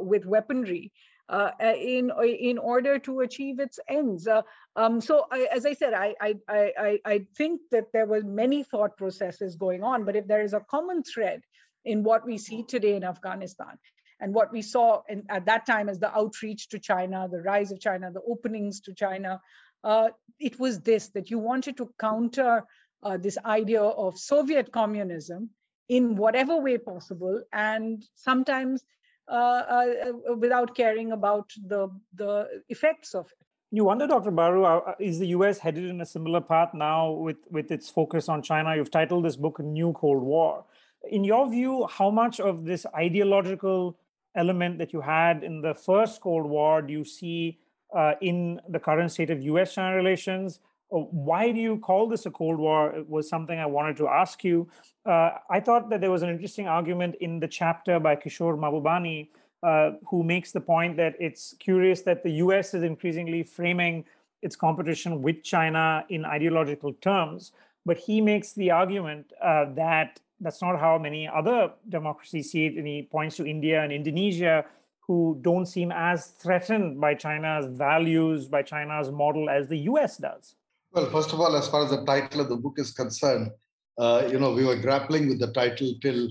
with 0.00 0.26
weaponry 0.26 0.92
uh, 1.30 1.52
uh, 1.62 1.74
in 1.78 2.10
in 2.24 2.58
order 2.58 2.98
to 2.98 3.20
achieve 3.20 3.60
its 3.60 3.78
ends. 3.88 4.26
Uh, 4.26 4.42
um, 4.74 5.00
so, 5.00 5.26
I, 5.30 5.46
as 5.52 5.64
I 5.64 5.74
said, 5.74 5.94
I, 5.94 6.14
I 6.20 6.34
I 6.48 6.98
I 7.04 7.26
think 7.36 7.60
that 7.70 7.92
there 7.92 8.06
were 8.06 8.22
many 8.22 8.64
thought 8.64 8.96
processes 8.96 9.54
going 9.54 9.84
on, 9.84 10.04
but 10.04 10.16
if 10.16 10.26
there 10.26 10.42
is 10.42 10.54
a 10.54 10.66
common 10.68 11.04
thread 11.04 11.40
in 11.84 12.02
what 12.02 12.26
we 12.26 12.36
see 12.36 12.64
today 12.64 12.96
in 12.96 13.04
Afghanistan 13.04 13.78
and 14.18 14.34
what 14.34 14.52
we 14.52 14.60
saw 14.60 15.02
in, 15.08 15.22
at 15.28 15.46
that 15.46 15.66
time 15.66 15.88
as 15.88 16.00
the 16.00 16.12
outreach 16.12 16.68
to 16.70 16.80
China, 16.80 17.28
the 17.30 17.40
rise 17.40 17.70
of 17.70 17.78
China, 17.80 18.10
the 18.10 18.22
openings 18.28 18.80
to 18.80 18.92
China, 18.92 19.40
uh, 19.84 20.08
it 20.40 20.58
was 20.58 20.80
this 20.80 21.10
that 21.10 21.30
you 21.30 21.38
wanted 21.38 21.76
to 21.76 21.94
counter 22.00 22.64
uh, 23.04 23.16
this 23.16 23.38
idea 23.44 23.82
of 23.82 24.18
Soviet 24.18 24.72
communism 24.72 25.50
in 25.90 26.14
whatever 26.14 26.56
way 26.56 26.78
possible, 26.78 27.42
and 27.52 28.04
sometimes 28.14 28.84
uh, 29.28 29.62
uh, 29.78 30.34
without 30.36 30.74
caring 30.74 31.10
about 31.12 31.50
the, 31.66 31.88
the 32.14 32.48
effects 32.68 33.12
of 33.12 33.26
it. 33.26 33.46
You 33.72 33.84
wonder, 33.84 34.06
Dr. 34.06 34.30
Baru, 34.30 34.64
uh, 34.64 34.94
is 35.00 35.18
the 35.18 35.28
US 35.38 35.58
headed 35.58 35.84
in 35.84 36.00
a 36.00 36.06
similar 36.06 36.40
path 36.40 36.74
now 36.74 37.10
with, 37.10 37.38
with 37.50 37.72
its 37.72 37.90
focus 37.90 38.28
on 38.28 38.40
China? 38.40 38.74
You've 38.76 38.90
titled 38.90 39.24
this 39.24 39.36
book 39.36 39.58
New 39.58 39.92
Cold 39.92 40.22
War. 40.22 40.64
In 41.10 41.24
your 41.24 41.50
view, 41.50 41.86
how 41.90 42.10
much 42.10 42.38
of 42.38 42.64
this 42.64 42.86
ideological 42.94 43.96
element 44.36 44.78
that 44.78 44.92
you 44.92 45.00
had 45.00 45.42
in 45.42 45.60
the 45.60 45.74
first 45.74 46.20
Cold 46.20 46.46
War 46.46 46.82
do 46.82 46.92
you 46.92 47.04
see 47.04 47.58
uh, 47.92 48.14
in 48.20 48.60
the 48.68 48.78
current 48.78 49.10
state 49.10 49.30
of 49.30 49.42
US 49.42 49.74
China 49.74 49.96
relations? 49.96 50.60
Why 50.90 51.52
do 51.52 51.60
you 51.60 51.78
call 51.78 52.08
this 52.08 52.26
a 52.26 52.30
Cold 52.30 52.58
War? 52.58 52.90
It 52.90 53.08
was 53.08 53.28
something 53.28 53.58
I 53.58 53.66
wanted 53.66 53.96
to 53.98 54.08
ask 54.08 54.42
you. 54.42 54.68
Uh, 55.06 55.30
I 55.48 55.60
thought 55.60 55.88
that 55.90 56.00
there 56.00 56.10
was 56.10 56.22
an 56.22 56.28
interesting 56.28 56.66
argument 56.66 57.14
in 57.20 57.40
the 57.40 57.48
chapter 57.48 58.00
by 58.00 58.16
Kishore 58.16 58.58
Mahbubani, 58.58 59.28
uh, 59.62 59.92
who 60.08 60.22
makes 60.22 60.52
the 60.52 60.60
point 60.60 60.96
that 60.96 61.14
it's 61.20 61.54
curious 61.60 62.02
that 62.02 62.22
the 62.22 62.30
US 62.44 62.74
is 62.74 62.82
increasingly 62.82 63.42
framing 63.42 64.04
its 64.42 64.56
competition 64.56 65.22
with 65.22 65.42
China 65.42 66.04
in 66.08 66.24
ideological 66.24 66.92
terms. 66.94 67.52
But 67.86 67.96
he 67.96 68.20
makes 68.20 68.52
the 68.52 68.70
argument 68.70 69.32
uh, 69.42 69.66
that 69.74 70.20
that's 70.40 70.62
not 70.62 70.80
how 70.80 70.98
many 70.98 71.28
other 71.28 71.72
democracies 71.88 72.50
see 72.50 72.66
it. 72.66 72.74
And 72.76 72.86
he 72.86 73.02
points 73.02 73.36
to 73.36 73.46
India 73.46 73.82
and 73.82 73.92
Indonesia, 73.92 74.64
who 75.00 75.38
don't 75.40 75.66
seem 75.66 75.92
as 75.92 76.28
threatened 76.28 77.00
by 77.00 77.14
China's 77.14 77.66
values, 77.66 78.46
by 78.46 78.62
China's 78.62 79.10
model 79.10 79.48
as 79.48 79.68
the 79.68 79.78
US 79.78 80.16
does. 80.16 80.54
Well, 80.92 81.08
first 81.10 81.32
of 81.32 81.40
all, 81.40 81.54
as 81.54 81.68
far 81.68 81.84
as 81.84 81.90
the 81.90 82.04
title 82.04 82.40
of 82.40 82.48
the 82.48 82.56
book 82.56 82.74
is 82.78 82.90
concerned, 82.90 83.52
uh, 83.96 84.28
you 84.28 84.40
know, 84.40 84.52
we 84.52 84.64
were 84.64 84.76
grappling 84.76 85.28
with 85.28 85.38
the 85.38 85.52
title 85.52 85.94
till 86.02 86.30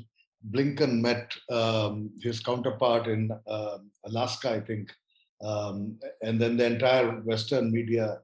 Blinken 0.52 1.00
met 1.00 1.34
um, 1.50 2.12
his 2.22 2.42
counterpart 2.42 3.08
in 3.08 3.32
uh, 3.48 3.78
Alaska, 4.06 4.52
I 4.52 4.60
think. 4.60 4.92
Um, 5.42 5.98
and 6.22 6.42
then 6.42 6.58
the 6.58 6.66
entire 6.66 7.22
Western 7.22 7.72
media 7.72 8.20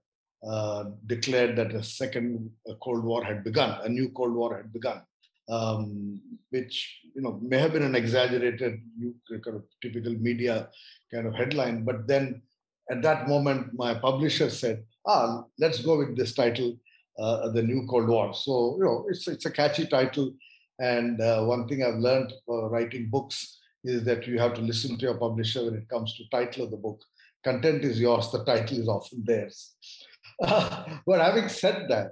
uh, 0.45 0.85
declared 1.05 1.55
that 1.55 1.73
a 1.73 1.81
second 1.81 2.51
Cold 2.81 3.05
War 3.05 3.23
had 3.23 3.43
begun, 3.45 3.79
a 3.85 3.89
new 3.89 4.09
Cold 4.09 4.33
War 4.33 4.57
had 4.57 4.73
begun, 4.73 5.01
um, 5.47 6.19
which 6.49 6.99
you 7.15 7.21
know 7.21 7.39
may 7.41 7.57
have 7.57 7.71
been 7.71 7.83
an 7.83 7.95
exaggerated, 7.95 8.81
kind 9.29 9.55
of 9.55 9.63
typical 9.81 10.13
media 10.13 10.67
kind 11.13 11.27
of 11.27 11.33
headline. 11.33 11.85
But 11.85 12.07
then 12.07 12.41
at 12.89 13.01
that 13.01 13.27
moment, 13.27 13.73
my 13.73 13.93
publisher 13.93 14.49
said, 14.49 14.83
ah, 15.07 15.43
let's 15.59 15.81
go 15.81 15.97
with 15.97 16.15
this 16.15 16.33
title, 16.33 16.77
uh, 17.17 17.49
The 17.49 17.63
New 17.63 17.87
Cold 17.87 18.07
War. 18.07 18.33
So, 18.33 18.75
you 18.77 18.85
know, 18.85 19.05
it's, 19.09 19.27
it's 19.27 19.45
a 19.45 19.51
catchy 19.51 19.87
title. 19.87 20.33
And 20.79 21.21
uh, 21.21 21.43
one 21.43 21.67
thing 21.67 21.83
I've 21.83 21.99
learned 21.99 22.33
for 22.45 22.69
writing 22.69 23.09
books 23.09 23.59
is 23.83 24.03
that 24.03 24.27
you 24.27 24.39
have 24.39 24.53
to 24.55 24.61
listen 24.61 24.97
to 24.97 25.05
your 25.05 25.17
publisher 25.17 25.65
when 25.65 25.75
it 25.75 25.89
comes 25.89 26.15
to 26.15 26.23
title 26.29 26.65
of 26.65 26.71
the 26.71 26.77
book. 26.77 27.01
Content 27.43 27.83
is 27.83 27.99
yours, 27.99 28.31
the 28.31 28.43
title 28.43 28.79
is 28.79 28.87
often 28.87 29.23
theirs. 29.23 29.75
but 30.39 31.21
having 31.21 31.47
said 31.47 31.85
that, 31.89 32.11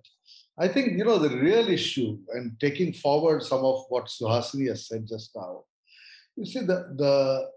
I 0.58 0.68
think, 0.68 0.98
you 0.98 1.04
know, 1.04 1.18
the 1.18 1.36
real 1.36 1.68
issue, 1.68 2.20
and 2.34 2.60
taking 2.60 2.94
forward 2.94 3.42
some 3.42 3.66
of 3.66 3.86
what 3.90 4.06
Suhasini 4.06 4.70
has 4.70 4.88
said 4.88 5.08
just 5.08 5.32
now, 5.36 5.64
you 6.36 6.46
see, 6.46 6.60
the, 6.60 6.94
the 6.96 7.50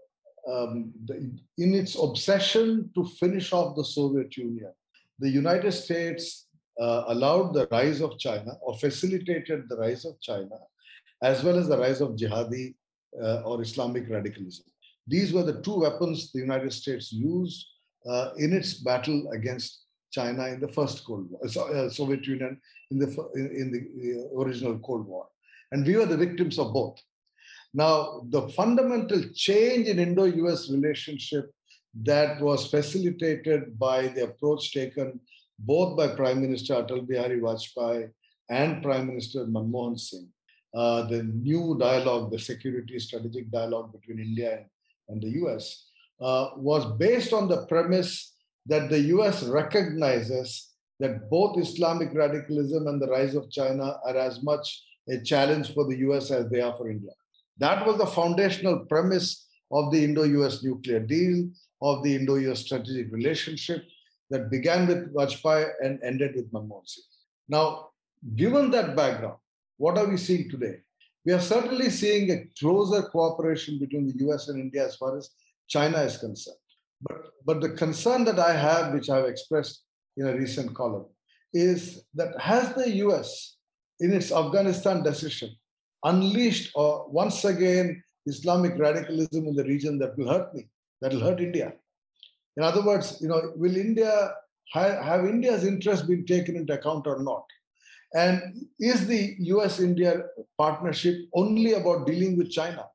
um, 0.51 0.93
the, 1.05 1.15
in 1.57 1.73
its 1.73 1.95
obsession 2.01 2.89
to 2.95 3.05
finish 3.05 3.51
off 3.53 3.75
the 3.75 3.83
Soviet 3.83 4.35
Union, 4.37 4.71
the 5.19 5.29
United 5.29 5.71
States 5.71 6.47
uh, 6.79 7.03
allowed 7.07 7.53
the 7.53 7.67
rise 7.71 8.01
of 8.01 8.17
China 8.19 8.53
or 8.61 8.77
facilitated 8.77 9.65
the 9.67 9.77
rise 9.77 10.05
of 10.05 10.19
China, 10.21 10.57
as 11.21 11.43
well 11.43 11.57
as 11.57 11.67
the 11.67 11.77
rise 11.77 12.01
of 12.01 12.11
jihadi 12.11 12.75
uh, 13.21 13.41
or 13.41 13.61
Islamic 13.61 14.09
radicalism. 14.09 14.65
These 15.07 15.33
were 15.33 15.43
the 15.43 15.61
two 15.61 15.79
weapons 15.79 16.31
the 16.31 16.39
United 16.39 16.71
States 16.73 17.11
used 17.11 17.65
uh, 18.07 18.31
in 18.37 18.53
its 18.53 18.75
battle 18.75 19.31
against 19.31 19.85
China 20.11 20.47
in 20.47 20.59
the 20.59 20.67
first 20.67 21.05
Cold 21.05 21.29
War, 21.29 21.41
uh, 21.43 21.59
uh, 21.61 21.89
Soviet 21.89 22.25
Union 22.25 22.59
in 22.91 22.99
the 22.99 23.07
in, 23.35 23.45
in 23.61 23.71
the 23.71 24.29
original 24.37 24.79
Cold 24.79 25.05
War, 25.05 25.27
and 25.71 25.85
we 25.85 25.95
were 25.97 26.05
the 26.05 26.17
victims 26.17 26.57
of 26.59 26.73
both. 26.73 26.97
Now, 27.77 28.21
the 28.29 28.49
fundamental 28.49 29.21
change 29.35 29.87
in 29.87 29.99
Indo 29.99 30.23
US 30.23 30.67
relationship 30.71 31.51
that 31.93 32.41
was 32.41 32.71
facilitated 32.71 33.77
by 33.77 34.07
the 34.07 34.23
approach 34.23 34.73
taken 34.73 35.19
both 35.59 35.95
by 35.95 36.07
Prime 36.07 36.41
Minister 36.41 36.73
Atal 36.73 37.07
Bihari 37.07 37.39
Vajpayee 37.39 38.09
and 38.49 38.81
Prime 38.81 39.05
Minister 39.05 39.45
Manmohan 39.45 39.99
Singh, 39.99 40.27
uh, 40.73 41.03
the 41.03 41.21
new 41.21 41.77
dialogue, 41.79 42.31
the 42.31 42.39
security 42.39 42.97
strategic 42.97 43.51
dialogue 43.51 43.91
between 43.91 44.19
India 44.21 44.57
and, 44.57 44.65
and 45.09 45.21
the 45.21 45.39
US, 45.45 45.85
uh, 46.19 46.47
was 46.55 46.97
based 46.97 47.31
on 47.31 47.47
the 47.47 47.67
premise 47.67 48.33
that 48.65 48.89
the 48.89 49.01
US 49.17 49.43
recognizes 49.43 50.69
that 50.99 51.29
both 51.29 51.59
Islamic 51.59 52.09
radicalism 52.15 52.87
and 52.87 52.99
the 52.99 53.07
rise 53.07 53.35
of 53.35 53.51
China 53.51 53.99
are 54.03 54.17
as 54.17 54.41
much 54.41 54.83
a 55.07 55.21
challenge 55.21 55.75
for 55.75 55.85
the 55.85 55.97
US 56.09 56.31
as 56.31 56.49
they 56.49 56.61
are 56.61 56.75
for 56.75 56.89
India. 56.89 57.11
That 57.59 57.85
was 57.85 57.97
the 57.97 58.05
foundational 58.05 58.85
premise 58.85 59.47
of 59.71 59.91
the 59.91 60.03
Indo 60.03 60.23
US 60.23 60.63
nuclear 60.63 60.99
deal, 60.99 61.49
of 61.81 62.03
the 62.03 62.15
Indo 62.15 62.35
US 62.35 62.59
strategic 62.59 63.11
relationship 63.11 63.83
that 64.29 64.49
began 64.49 64.87
with 64.87 65.13
Vajpayee 65.13 65.71
and 65.83 65.99
ended 66.03 66.35
with 66.35 66.51
Manmohan 66.51 66.87
Singh. 66.87 67.03
Now, 67.49 67.89
given 68.35 68.71
that 68.71 68.95
background, 68.95 69.37
what 69.77 69.97
are 69.97 70.07
we 70.07 70.17
seeing 70.17 70.49
today? 70.49 70.79
We 71.25 71.33
are 71.33 71.41
certainly 71.41 71.89
seeing 71.89 72.31
a 72.31 72.45
closer 72.59 73.03
cooperation 73.03 73.79
between 73.79 74.07
the 74.07 74.25
US 74.27 74.47
and 74.49 74.59
India 74.59 74.85
as 74.85 74.95
far 74.95 75.17
as 75.17 75.29
China 75.67 75.99
is 75.99 76.17
concerned. 76.17 76.57
But, 77.01 77.17
but 77.45 77.61
the 77.61 77.69
concern 77.69 78.23
that 78.25 78.39
I 78.39 78.53
have, 78.53 78.93
which 78.93 79.09
I've 79.09 79.25
expressed 79.25 79.83
in 80.15 80.27
a 80.27 80.33
recent 80.35 80.73
column, 80.75 81.05
is 81.53 82.03
that 82.15 82.39
has 82.39 82.73
the 82.75 82.89
US, 83.07 83.57
in 83.99 84.13
its 84.13 84.31
Afghanistan 84.31 85.03
decision, 85.03 85.49
unleashed 86.03 86.71
or 86.75 87.07
once 87.09 87.45
again 87.45 88.03
Islamic 88.25 88.77
radicalism 88.77 89.47
in 89.47 89.55
the 89.55 89.63
region 89.63 89.97
that 89.99 90.17
will 90.17 90.29
hurt 90.29 90.53
me, 90.53 90.67
that 91.01 91.13
will 91.13 91.21
hurt 91.21 91.39
India. 91.39 91.73
In 92.57 92.63
other 92.63 92.83
words, 92.83 93.17
you 93.21 93.27
know, 93.27 93.53
will 93.55 93.75
India 93.75 94.31
have, 94.73 95.03
have 95.03 95.25
India's 95.25 95.63
interest 95.63 96.07
been 96.07 96.25
taken 96.25 96.55
into 96.55 96.73
account 96.73 97.07
or 97.07 97.19
not? 97.23 97.45
And 98.13 98.65
is 98.79 99.07
the 99.07 99.35
US-India 99.39 100.23
partnership 100.57 101.15
only 101.33 101.73
about 101.73 102.07
dealing 102.07 102.37
with 102.37 102.51
China? 102.51 102.85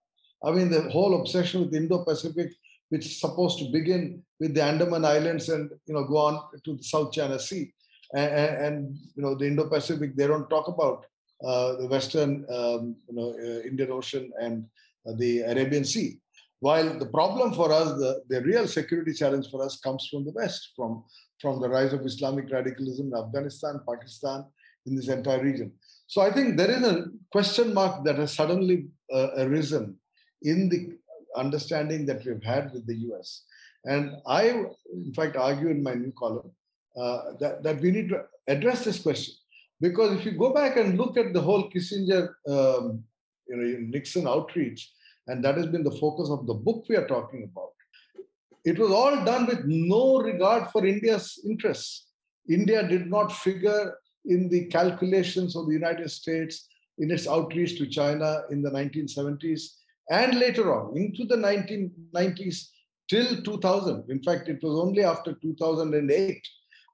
I 0.45 0.51
mean, 0.51 0.71
the 0.71 0.91
whole 0.91 1.21
obsession 1.21 1.63
with 1.63 1.75
Indo-Pacific, 1.75 2.53
which 2.89 3.07
is 3.07 3.21
supposed 3.21 3.59
to 3.61 3.71
begin 3.71 4.23
with 4.41 4.55
the 4.55 4.63
Andaman 4.63 5.05
Islands 5.05 5.49
and 5.49 5.71
you 5.87 5.95
know 5.95 6.05
go 6.05 6.17
on 6.17 6.43
to 6.65 6.77
the 6.77 6.83
South 6.83 7.13
China 7.13 7.39
Sea, 7.39 7.73
and, 8.15 8.33
and 8.33 8.99
you 9.15 9.23
know 9.23 9.35
the 9.35 9.47
Indo-Pacific, 9.47 10.17
they 10.17 10.27
don't 10.27 10.51
talk 10.51 10.69
about 10.69 11.05
uh, 11.05 11.12
the 11.43 11.87
Western, 11.87 12.47
um, 12.51 12.97
you 13.09 13.17
know, 13.17 13.35
uh, 13.39 13.61
Indian 13.67 13.91
Ocean 13.91 14.31
and 14.41 14.65
uh, 15.07 15.13
the 15.17 15.41
Arabian 15.41 15.85
Sea. 15.85 16.19
While 16.61 16.99
the 16.99 17.07
problem 17.07 17.53
for 17.55 17.73
us, 17.73 17.89
the, 17.99 18.23
the 18.29 18.41
real 18.43 18.69
security 18.69 19.13
challenge 19.13 19.51
for 19.51 19.65
us 19.65 19.81
comes 19.81 20.09
from 20.11 20.25
the 20.25 20.31
West, 20.31 20.71
from, 20.77 21.05
from 21.41 21.61
the 21.61 21.69
rise 21.69 21.93
of 21.93 22.07
Islamic 22.07 22.51
radicalism 22.53 23.09
in 23.13 23.19
Afghanistan, 23.19 23.81
Pakistan, 23.89 24.45
in 24.87 24.95
this 24.95 25.09
entire 25.09 25.43
region. 25.43 25.73
So 26.07 26.23
I 26.23 26.31
think 26.31 26.57
there 26.57 26.71
is 26.71 26.83
a 26.83 27.07
question 27.33 27.75
mark 27.75 28.05
that 28.05 28.17
has 28.19 28.35
suddenly 28.35 28.87
uh, 29.13 29.31
arisen 29.39 29.97
in 30.43 30.69
the 30.69 30.97
understanding 31.37 32.07
that 32.07 32.25
we've 32.25 32.43
had 32.45 32.73
with 32.73 32.87
the 32.87 32.97
US. 33.11 33.45
And 33.85 34.13
I, 34.27 34.51
in 34.93 35.13
fact, 35.15 35.37
argue 35.37 35.69
in 35.69 35.83
my 35.83 35.95
new 35.95 36.13
column 36.17 36.53
uh, 36.97 37.33
that, 37.41 37.63
that 37.63 37.81
we 37.81 37.91
need 37.91 38.09
to 38.11 38.25
address 38.47 38.85
this 38.85 39.01
question. 39.01 39.35
Because 39.83 40.17
if 40.17 40.25
you 40.25 40.33
go 40.39 40.55
back 40.55 40.77
and 40.77 40.97
look 40.97 41.19
at 41.19 41.33
the 41.33 41.41
whole 41.41 41.69
Kissinger, 41.69 42.29
um, 42.49 43.03
you 43.49 43.57
know, 43.57 43.79
Nixon 43.81 44.29
outreach, 44.29 44.93
and 45.27 45.45
that 45.45 45.57
has 45.57 45.67
been 45.67 45.83
the 45.83 45.99
focus 46.05 46.31
of 46.31 46.47
the 46.47 46.55
book 46.55 46.85
we 46.89 46.97
are 46.97 47.09
talking 47.09 47.51
about, 47.51 47.73
it 48.65 48.79
was 48.79 48.93
all 48.93 49.25
done 49.25 49.47
with 49.47 49.65
no 49.65 50.21
regard 50.21 50.71
for 50.71 50.87
India's 50.87 51.41
interests. 51.45 52.07
India 52.49 52.87
did 52.87 53.09
not 53.09 53.33
figure 53.33 53.95
in 54.25 54.49
the 54.49 54.67
calculations 54.67 55.57
of 55.57 55.67
the 55.67 55.73
United 55.73 56.11
States 56.13 56.69
in 56.99 57.11
its 57.11 57.27
outreach 57.27 57.77
to 57.79 57.87
China 57.87 58.43
in 58.53 58.63
the 58.63 58.71
1970s 58.71 59.63
and 60.11 60.39
later 60.39 60.73
on 60.73 60.97
into 60.97 61.25
the 61.25 61.37
1990s 61.37 62.69
till 63.09 63.43
2000. 63.43 64.05
In 64.11 64.23
fact, 64.23 64.49
it 64.49 64.63
was 64.63 64.79
only 64.79 65.03
after 65.03 65.33
2008, 65.33 66.41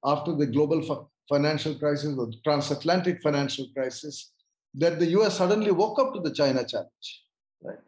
after 0.04 0.34
the 0.34 0.46
global 0.46 0.82
financial 1.28 1.74
crisis 1.74 2.16
the 2.16 2.32
transatlantic 2.44 3.22
financial 3.22 3.66
crisis, 3.74 4.32
that 4.74 4.98
the 4.98 5.06
US 5.18 5.38
suddenly 5.38 5.70
woke 5.70 5.98
up 5.98 6.14
to 6.14 6.20
the 6.20 6.32
China 6.32 6.64
challenge. 6.64 7.22
Right? 7.62 7.78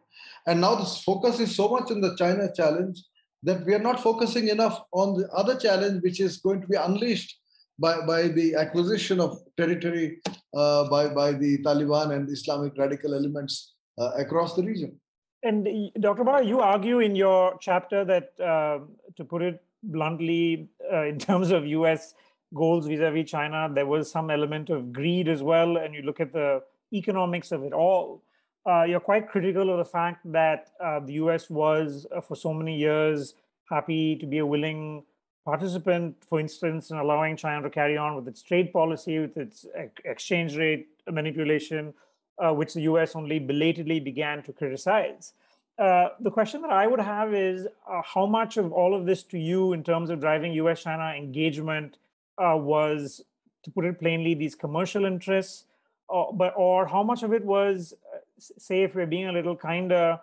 And 0.47 0.61
now 0.61 0.75
this 0.75 1.03
focus 1.03 1.39
is 1.39 1.55
so 1.55 1.69
much 1.69 1.91
on 1.91 2.01
the 2.01 2.15
China 2.15 2.49
challenge 2.55 3.03
that 3.43 3.65
we 3.65 3.73
are 3.73 3.79
not 3.79 3.99
focusing 3.99 4.49
enough 4.49 4.81
on 4.91 5.19
the 5.19 5.27
other 5.29 5.55
challenge, 5.57 6.03
which 6.03 6.19
is 6.19 6.37
going 6.37 6.61
to 6.61 6.67
be 6.67 6.75
unleashed 6.75 7.37
by, 7.79 8.05
by 8.05 8.27
the 8.27 8.55
acquisition 8.55 9.19
of 9.19 9.39
territory 9.57 10.21
uh, 10.53 10.87
by, 10.89 11.07
by 11.07 11.31
the 11.31 11.57
Taliban 11.63 12.15
and 12.15 12.27
the 12.27 12.33
Islamic 12.33 12.77
radical 12.77 13.15
elements 13.15 13.73
uh, 13.99 14.11
across 14.17 14.55
the 14.55 14.63
region. 14.63 14.99
And 15.43 15.91
Dr. 15.99 16.23
Baru, 16.23 16.45
you 16.45 16.59
argue 16.59 16.99
in 16.99 17.15
your 17.15 17.57
chapter 17.59 18.05
that, 18.05 18.39
uh, 18.39 18.79
to 19.17 19.25
put 19.25 19.41
it 19.41 19.63
bluntly, 19.81 20.69
uh, 20.93 21.05
in 21.05 21.17
terms 21.17 21.49
of 21.49 21.65
US 21.65 22.13
goals 22.53 22.87
vis-a-vis 22.87 23.29
China, 23.29 23.69
there 23.73 23.85
was 23.85 24.11
some 24.11 24.29
element 24.29 24.69
of 24.69 24.91
greed 24.91 25.27
as 25.27 25.41
well. 25.41 25.77
And 25.77 25.93
you 25.93 26.01
look 26.01 26.19
at 26.19 26.33
the 26.33 26.63
economics 26.93 27.51
of 27.51 27.63
it 27.63 27.73
all. 27.73 28.23
Uh, 28.65 28.83
you're 28.83 28.99
quite 28.99 29.29
critical 29.29 29.71
of 29.71 29.77
the 29.77 29.85
fact 29.85 30.19
that 30.31 30.71
uh, 30.83 30.99
the 30.99 31.13
US 31.13 31.49
was, 31.49 32.05
uh, 32.15 32.21
for 32.21 32.35
so 32.35 32.53
many 32.53 32.77
years, 32.77 33.33
happy 33.69 34.15
to 34.17 34.25
be 34.25 34.37
a 34.39 34.45
willing 34.45 35.03
participant, 35.45 36.15
for 36.27 36.39
instance, 36.39 36.91
in 36.91 36.97
allowing 36.97 37.35
China 37.35 37.63
to 37.63 37.69
carry 37.69 37.97
on 37.97 38.15
with 38.15 38.27
its 38.27 38.43
trade 38.43 38.71
policy, 38.71 39.17
with 39.19 39.37
its 39.37 39.65
exchange 40.05 40.55
rate 40.55 40.89
manipulation, 41.09 41.93
uh, 42.37 42.53
which 42.53 42.73
the 42.73 42.81
US 42.81 43.15
only 43.15 43.39
belatedly 43.39 43.99
began 43.99 44.43
to 44.43 44.53
criticize. 44.53 45.33
Uh, 45.79 46.09
the 46.19 46.29
question 46.29 46.61
that 46.61 46.71
I 46.71 46.85
would 46.85 46.99
have 46.99 47.33
is 47.33 47.65
uh, 47.89 48.01
how 48.03 48.27
much 48.27 48.57
of 48.57 48.71
all 48.71 48.93
of 48.93 49.05
this 49.05 49.23
to 49.23 49.39
you, 49.39 49.73
in 49.73 49.83
terms 49.83 50.09
of 50.09 50.19
driving 50.19 50.53
US 50.53 50.83
China 50.83 51.13
engagement, 51.17 51.97
uh, 52.43 52.57
was, 52.57 53.21
to 53.63 53.71
put 53.71 53.85
it 53.85 53.99
plainly, 53.99 54.33
these 54.33 54.55
commercial 54.55 55.05
interests, 55.05 55.65
uh, 56.13 56.31
but 56.33 56.53
or 56.57 56.87
how 56.87 57.03
much 57.03 57.21
of 57.23 57.31
it 57.33 57.45
was, 57.45 57.93
uh, 58.13 58.17
say, 58.37 58.83
if 58.83 58.95
we're 58.95 59.05
being 59.05 59.27
a 59.27 59.31
little 59.39 59.55
kinder, 59.55 60.19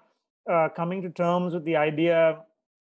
coming 0.74 1.02
to 1.02 1.10
terms 1.10 1.52
with 1.52 1.64
the 1.64 1.76
idea 1.76 2.38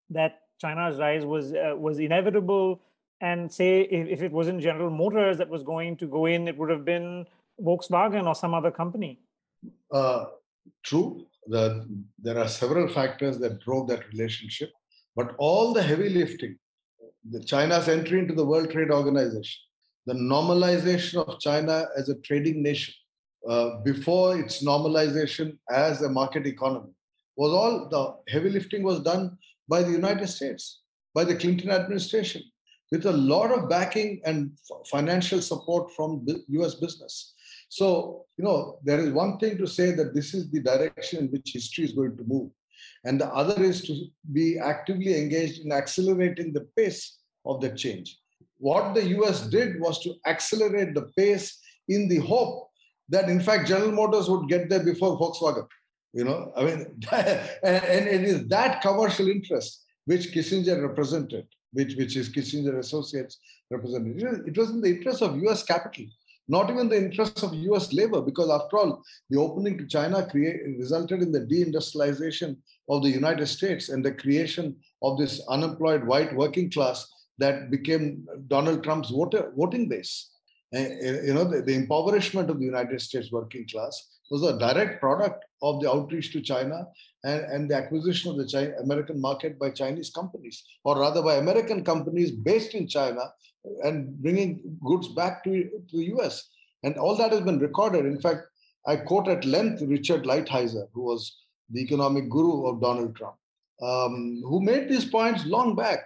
that 0.09 0.31
China's 0.59 0.97
rise 0.97 1.25
was 1.25 1.53
uh, 1.53 1.75
was 1.75 1.99
inevitable. 1.99 2.79
And 3.19 3.51
say 3.51 3.81
if, 3.81 4.07
if 4.07 4.21
it 4.21 4.31
wasn't 4.31 4.61
General 4.61 4.89
Motors 4.89 5.37
that 5.39 5.49
was 5.49 5.63
going 5.63 5.97
to 5.97 6.07
go 6.07 6.27
in, 6.27 6.47
it 6.47 6.57
would 6.57 6.69
have 6.69 6.85
been 6.85 7.25
Volkswagen 7.59 8.25
or 8.25 8.35
some 8.35 8.53
other 8.53 8.71
company. 8.71 9.19
Uh, 9.91 10.25
true. 10.83 11.25
The, 11.47 11.87
there 12.19 12.37
are 12.37 12.47
several 12.47 12.87
factors 12.87 13.37
that 13.39 13.59
drove 13.59 13.87
that 13.87 14.07
relationship, 14.11 14.71
but 15.15 15.35
all 15.37 15.73
the 15.73 15.81
heavy 15.81 16.09
lifting, 16.09 16.57
the 17.31 17.43
China's 17.43 17.87
entry 17.87 18.19
into 18.19 18.33
the 18.33 18.45
World 18.45 18.71
Trade 18.71 18.91
Organization, 18.91 19.59
the 20.05 20.13
normalization 20.13 21.25
of 21.27 21.39
China 21.39 21.87
as 21.97 22.09
a 22.09 22.15
trading 22.21 22.61
nation 22.63 22.93
uh, 23.47 23.77
before 23.83 24.39
its 24.39 24.63
normalization 24.63 25.57
as 25.69 26.01
a 26.01 26.09
market 26.09 26.45
economy, 26.45 26.91
was 27.35 27.51
all 27.51 27.89
the 27.89 28.31
heavy 28.31 28.49
lifting 28.49 28.83
was 28.83 28.99
done 29.01 29.37
by 29.67 29.83
the 29.83 29.91
United 29.91 30.27
States, 30.27 30.81
by 31.13 31.23
the 31.23 31.35
Clinton 31.35 31.69
administration, 31.69 32.41
with 32.91 33.05
a 33.05 33.11
lot 33.11 33.51
of 33.51 33.69
backing 33.69 34.21
and 34.25 34.51
financial 34.89 35.41
support 35.41 35.91
from 35.93 36.25
US 36.49 36.75
business. 36.75 37.33
So, 37.69 38.25
you 38.37 38.45
know, 38.45 38.79
there 38.83 38.99
is 38.99 39.11
one 39.11 39.37
thing 39.39 39.57
to 39.57 39.67
say 39.67 39.91
that 39.91 40.13
this 40.13 40.33
is 40.33 40.49
the 40.49 40.61
direction 40.61 41.25
in 41.25 41.31
which 41.31 41.51
history 41.53 41.83
is 41.83 41.91
going 41.91 42.15
to 42.17 42.23
move. 42.23 42.49
And 43.03 43.19
the 43.19 43.27
other 43.27 43.61
is 43.61 43.81
to 43.83 44.05
be 44.31 44.57
actively 44.57 45.17
engaged 45.17 45.65
in 45.65 45.71
accelerating 45.71 46.53
the 46.53 46.67
pace 46.77 47.16
of 47.47 47.61
the 47.61 47.69
change. 47.69 48.17
What 48.59 48.95
the 48.95 49.05
US 49.19 49.41
did 49.41 49.79
was 49.79 49.99
to 50.03 50.15
accelerate 50.25 50.93
the 50.93 51.09
pace 51.17 51.59
in 51.87 52.07
the 52.07 52.17
hope 52.17 52.69
that, 53.09 53.29
in 53.29 53.39
fact, 53.39 53.67
General 53.67 53.91
Motors 53.91 54.29
would 54.29 54.49
get 54.49 54.69
there 54.69 54.83
before 54.83 55.17
Volkswagen. 55.17 55.67
You 56.13 56.23
know, 56.23 56.51
I 56.55 56.63
mean, 56.63 56.79
and, 57.11 57.83
and 57.83 58.07
it 58.07 58.23
is 58.23 58.47
that 58.47 58.81
commercial 58.81 59.27
interest 59.27 59.83
which 60.05 60.31
Kissinger 60.31 60.81
represented, 60.87 61.45
which, 61.73 61.95
which 61.95 62.15
is 62.15 62.29
Kissinger 62.29 62.79
Associates 62.79 63.39
represented. 63.69 64.47
It 64.47 64.57
was 64.57 64.69
in 64.69 64.81
the 64.81 64.95
interest 64.95 65.21
of 65.21 65.37
US 65.43 65.63
capital, 65.63 66.05
not 66.47 66.69
even 66.69 66.87
the 66.87 66.97
interest 66.97 67.43
of 67.43 67.53
US 67.53 67.91
labor, 67.91 68.21
because 68.21 68.49
after 68.49 68.77
all, 68.77 69.03
the 69.29 69.37
opening 69.37 69.77
to 69.77 69.85
China 69.85 70.25
create, 70.25 70.61
resulted 70.79 71.21
in 71.21 71.31
the 71.31 71.41
deindustrialization 71.41 72.55
of 72.89 73.03
the 73.03 73.09
United 73.09 73.47
States 73.47 73.89
and 73.89 74.03
the 74.03 74.13
creation 74.13 74.75
of 75.03 75.17
this 75.17 75.41
unemployed 75.49 76.05
white 76.05 76.33
working 76.35 76.71
class 76.71 77.05
that 77.37 77.69
became 77.69 78.25
Donald 78.47 78.83
Trump's 78.83 79.09
voter, 79.09 79.51
voting 79.55 79.87
base. 79.87 80.31
you 80.73 81.33
know, 81.33 81.45
the, 81.45 81.61
the 81.61 81.73
impoverishment 81.73 82.49
of 82.49 82.59
the 82.59 82.65
United 82.65 83.01
States 83.01 83.31
working 83.31 83.67
class 83.71 84.17
was 84.29 84.43
a 84.43 84.57
direct 84.59 84.99
product 84.99 85.45
of 85.61 85.81
the 85.81 85.89
outreach 85.89 86.33
to 86.33 86.41
China 86.41 86.85
and, 87.23 87.41
and 87.45 87.71
the 87.71 87.75
acquisition 87.75 88.31
of 88.31 88.37
the 88.37 88.47
China, 88.47 88.73
American 88.83 89.19
market 89.19 89.57
by 89.57 89.69
Chinese 89.69 90.09
companies, 90.09 90.63
or 90.83 90.99
rather 90.99 91.21
by 91.21 91.35
American 91.35 91.83
companies 91.83 92.31
based 92.31 92.73
in 92.73 92.87
China 92.87 93.21
and 93.83 94.17
bringing 94.21 94.77
goods 94.85 95.07
back 95.09 95.43
to, 95.43 95.51
to 95.89 95.97
the 95.97 96.05
US. 96.17 96.49
And 96.83 96.97
all 96.97 97.15
that 97.15 97.31
has 97.31 97.41
been 97.41 97.59
recorded. 97.59 98.05
In 98.05 98.21
fact, 98.21 98.41
I 98.85 98.95
quote 98.95 99.27
at 99.27 99.45
length 99.45 99.81
Richard 99.81 100.23
Lighthizer, 100.23 100.87
who 100.93 101.03
was 101.03 101.37
the 101.69 101.81
economic 101.81 102.29
guru 102.29 102.67
of 102.67 102.81
Donald 102.81 103.15
Trump, 103.15 103.35
um, 103.81 104.41
who 104.45 104.61
made 104.61 104.87
these 104.87 105.05
points 105.05 105.45
long 105.45 105.75
back. 105.75 105.99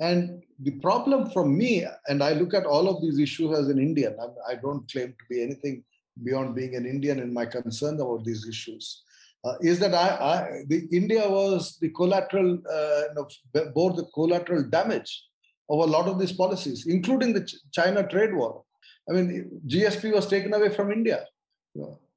And 0.00 0.42
the 0.60 0.72
problem 0.72 1.30
from 1.30 1.56
me, 1.56 1.86
and 2.08 2.22
I 2.22 2.32
look 2.32 2.54
at 2.54 2.66
all 2.66 2.88
of 2.88 3.02
these 3.02 3.18
issues 3.18 3.56
as 3.56 3.68
an 3.68 3.78
Indian, 3.78 4.16
I, 4.20 4.52
I 4.52 4.54
don't 4.56 4.90
claim 4.90 5.08
to 5.08 5.24
be 5.28 5.42
anything 5.42 5.84
beyond 6.22 6.54
being 6.54 6.76
an 6.76 6.86
Indian 6.86 7.20
and 7.20 7.32
my 7.32 7.46
concern 7.46 8.00
about 8.00 8.24
these 8.24 8.46
issues, 8.48 9.02
uh, 9.44 9.54
is 9.60 9.78
that 9.80 9.94
I, 9.94 10.08
I, 10.08 10.62
the 10.68 10.88
India 10.92 11.28
was 11.28 11.78
the 11.80 11.90
collateral, 11.90 12.58
uh, 12.70 13.02
you 13.08 13.14
know, 13.14 13.72
bore 13.74 13.92
the 13.92 14.06
collateral 14.14 14.62
damage 14.62 15.24
of 15.68 15.78
a 15.78 15.84
lot 15.84 16.06
of 16.06 16.18
these 16.18 16.32
policies, 16.32 16.86
including 16.86 17.32
the 17.32 17.44
Ch- 17.44 17.56
China 17.72 18.06
trade 18.06 18.34
war. 18.34 18.62
I 19.08 19.14
mean, 19.14 19.60
GSP 19.66 20.12
was 20.12 20.26
taken 20.26 20.54
away 20.54 20.68
from 20.68 20.92
India. 20.92 21.26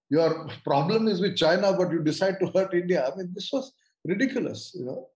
Your 0.09 0.47
problem 0.63 1.07
is 1.07 1.19
with 1.19 1.35
China, 1.35 1.73
but 1.73 1.91
you 1.91 2.03
decide 2.03 2.39
to 2.39 2.51
hurt 2.53 2.73
India. 2.73 3.09
I 3.11 3.15
mean, 3.15 3.31
this 3.33 3.49
was 3.51 3.73
ridiculous. 4.03 4.75
You 4.77 4.85
know. 4.85 5.09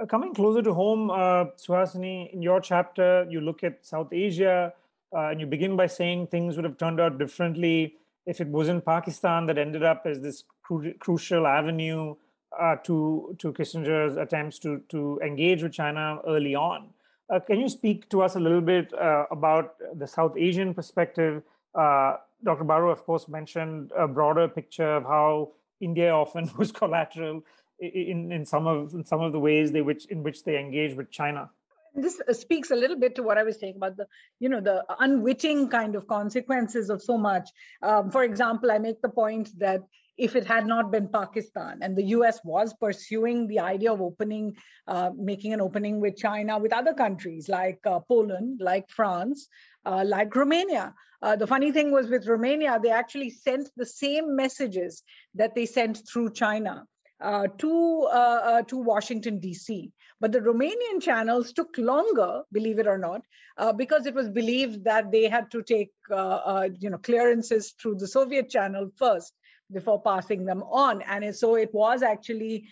Uh, 0.00 0.06
coming 0.06 0.34
closer 0.34 0.62
to 0.62 0.72
home, 0.72 1.10
uh, 1.10 1.44
Suhasini, 1.56 2.32
in 2.32 2.42
your 2.42 2.60
chapter, 2.60 3.26
you 3.28 3.40
look 3.40 3.62
at 3.62 3.84
South 3.84 4.12
Asia 4.12 4.72
uh, 5.14 5.28
and 5.28 5.40
you 5.40 5.46
begin 5.46 5.76
by 5.76 5.86
saying 5.86 6.28
things 6.28 6.56
would 6.56 6.64
have 6.64 6.78
turned 6.78 7.00
out 7.00 7.18
differently 7.18 7.96
if 8.24 8.40
it 8.40 8.48
wasn't 8.48 8.84
Pakistan 8.84 9.46
that 9.46 9.58
ended 9.58 9.82
up 9.82 10.02
as 10.06 10.20
this 10.20 10.44
cru- 10.62 10.94
crucial 10.94 11.46
avenue 11.46 12.14
uh, 12.58 12.76
to 12.84 13.34
to 13.38 13.52
Kissinger's 13.52 14.16
attempts 14.16 14.58
to 14.60 14.80
to 14.88 15.20
engage 15.24 15.62
with 15.62 15.72
China 15.72 16.18
early 16.26 16.54
on. 16.54 16.88
Uh, 17.30 17.40
can 17.40 17.60
you 17.60 17.68
speak 17.68 18.08
to 18.10 18.22
us 18.22 18.36
a 18.36 18.40
little 18.40 18.60
bit 18.60 18.92
uh, 18.94 19.24
about 19.30 19.74
the 19.98 20.06
South 20.06 20.36
Asian 20.36 20.74
perspective? 20.74 21.42
Uh, 21.74 22.16
Dr. 22.44 22.64
Baru, 22.64 22.90
of 22.90 23.04
course, 23.04 23.28
mentioned 23.28 23.90
a 23.96 24.06
broader 24.06 24.48
picture 24.48 24.96
of 24.96 25.04
how 25.04 25.52
India 25.80 26.12
often 26.12 26.50
was 26.58 26.72
collateral 26.72 27.42
in, 27.82 28.32
in 28.32 28.46
some 28.46 28.66
of 28.66 28.94
in 28.94 29.04
some 29.04 29.20
of 29.20 29.32
the 29.32 29.40
ways 29.40 29.72
they 29.72 29.82
which 29.82 30.06
in 30.06 30.22
which 30.22 30.44
they 30.44 30.58
engage 30.58 30.94
with 30.96 31.10
China 31.10 31.50
this 31.94 32.20
uh, 32.26 32.32
speaks 32.32 32.70
a 32.70 32.76
little 32.76 32.98
bit 32.98 33.14
to 33.16 33.22
what 33.22 33.38
I 33.38 33.42
was 33.42 33.58
saying 33.58 33.76
about 33.76 33.96
the, 33.96 34.06
you 34.40 34.48
know, 34.48 34.60
the 34.60 34.84
unwitting 34.98 35.68
kind 35.68 35.94
of 35.94 36.06
consequences 36.06 36.88
of 36.88 37.02
so 37.02 37.18
much. 37.18 37.50
Um, 37.82 38.10
for 38.10 38.24
example, 38.24 38.70
I 38.70 38.78
make 38.78 39.02
the 39.02 39.10
point 39.10 39.50
that 39.58 39.82
if 40.16 40.36
it 40.36 40.46
had 40.46 40.66
not 40.66 40.90
been 40.90 41.08
Pakistan 41.08 41.78
and 41.82 41.96
the 41.96 42.04
US 42.16 42.40
was 42.44 42.74
pursuing 42.74 43.46
the 43.46 43.60
idea 43.60 43.92
of 43.92 44.00
opening, 44.00 44.56
uh, 44.86 45.10
making 45.16 45.52
an 45.52 45.60
opening 45.60 46.00
with 46.00 46.16
China, 46.16 46.58
with 46.58 46.72
other 46.72 46.94
countries 46.94 47.48
like 47.48 47.80
uh, 47.86 48.00
Poland, 48.00 48.60
like 48.62 48.88
France, 48.90 49.48
uh, 49.84 50.04
like 50.06 50.34
Romania. 50.34 50.94
Uh, 51.22 51.36
the 51.36 51.46
funny 51.46 51.72
thing 51.72 51.92
was 51.92 52.08
with 52.08 52.26
Romania, 52.26 52.80
they 52.82 52.90
actually 52.90 53.30
sent 53.30 53.68
the 53.76 53.86
same 53.86 54.34
messages 54.34 55.02
that 55.34 55.54
they 55.54 55.66
sent 55.66 56.02
through 56.10 56.30
China. 56.30 56.86
Uh, 57.22 57.46
to 57.56 58.08
uh, 58.12 58.40
uh, 58.50 58.62
to 58.62 58.76
Washington 58.76 59.38
D.C. 59.38 59.92
But 60.20 60.32
the 60.32 60.40
Romanian 60.40 61.00
channels 61.00 61.52
took 61.52 61.78
longer, 61.78 62.42
believe 62.50 62.80
it 62.80 62.88
or 62.88 62.98
not, 62.98 63.22
uh, 63.58 63.72
because 63.72 64.06
it 64.06 64.14
was 64.14 64.28
believed 64.28 64.82
that 64.84 65.12
they 65.12 65.28
had 65.28 65.48
to 65.52 65.62
take 65.62 65.92
uh, 66.10 66.68
you 66.80 66.90
know 66.90 66.98
clearances 66.98 67.74
through 67.80 67.94
the 67.96 68.08
Soviet 68.08 68.50
channel 68.50 68.90
first 68.96 69.34
before 69.72 70.02
passing 70.02 70.44
them 70.44 70.64
on. 70.64 71.00
And 71.02 71.34
so 71.34 71.54
it 71.54 71.72
was 71.72 72.02
actually 72.02 72.66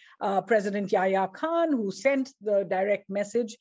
President 0.48 0.90
Yahya 0.90 1.28
Khan 1.32 1.70
who 1.70 1.92
sent 1.92 2.32
the 2.42 2.64
direct 2.68 3.08
message 3.08 3.56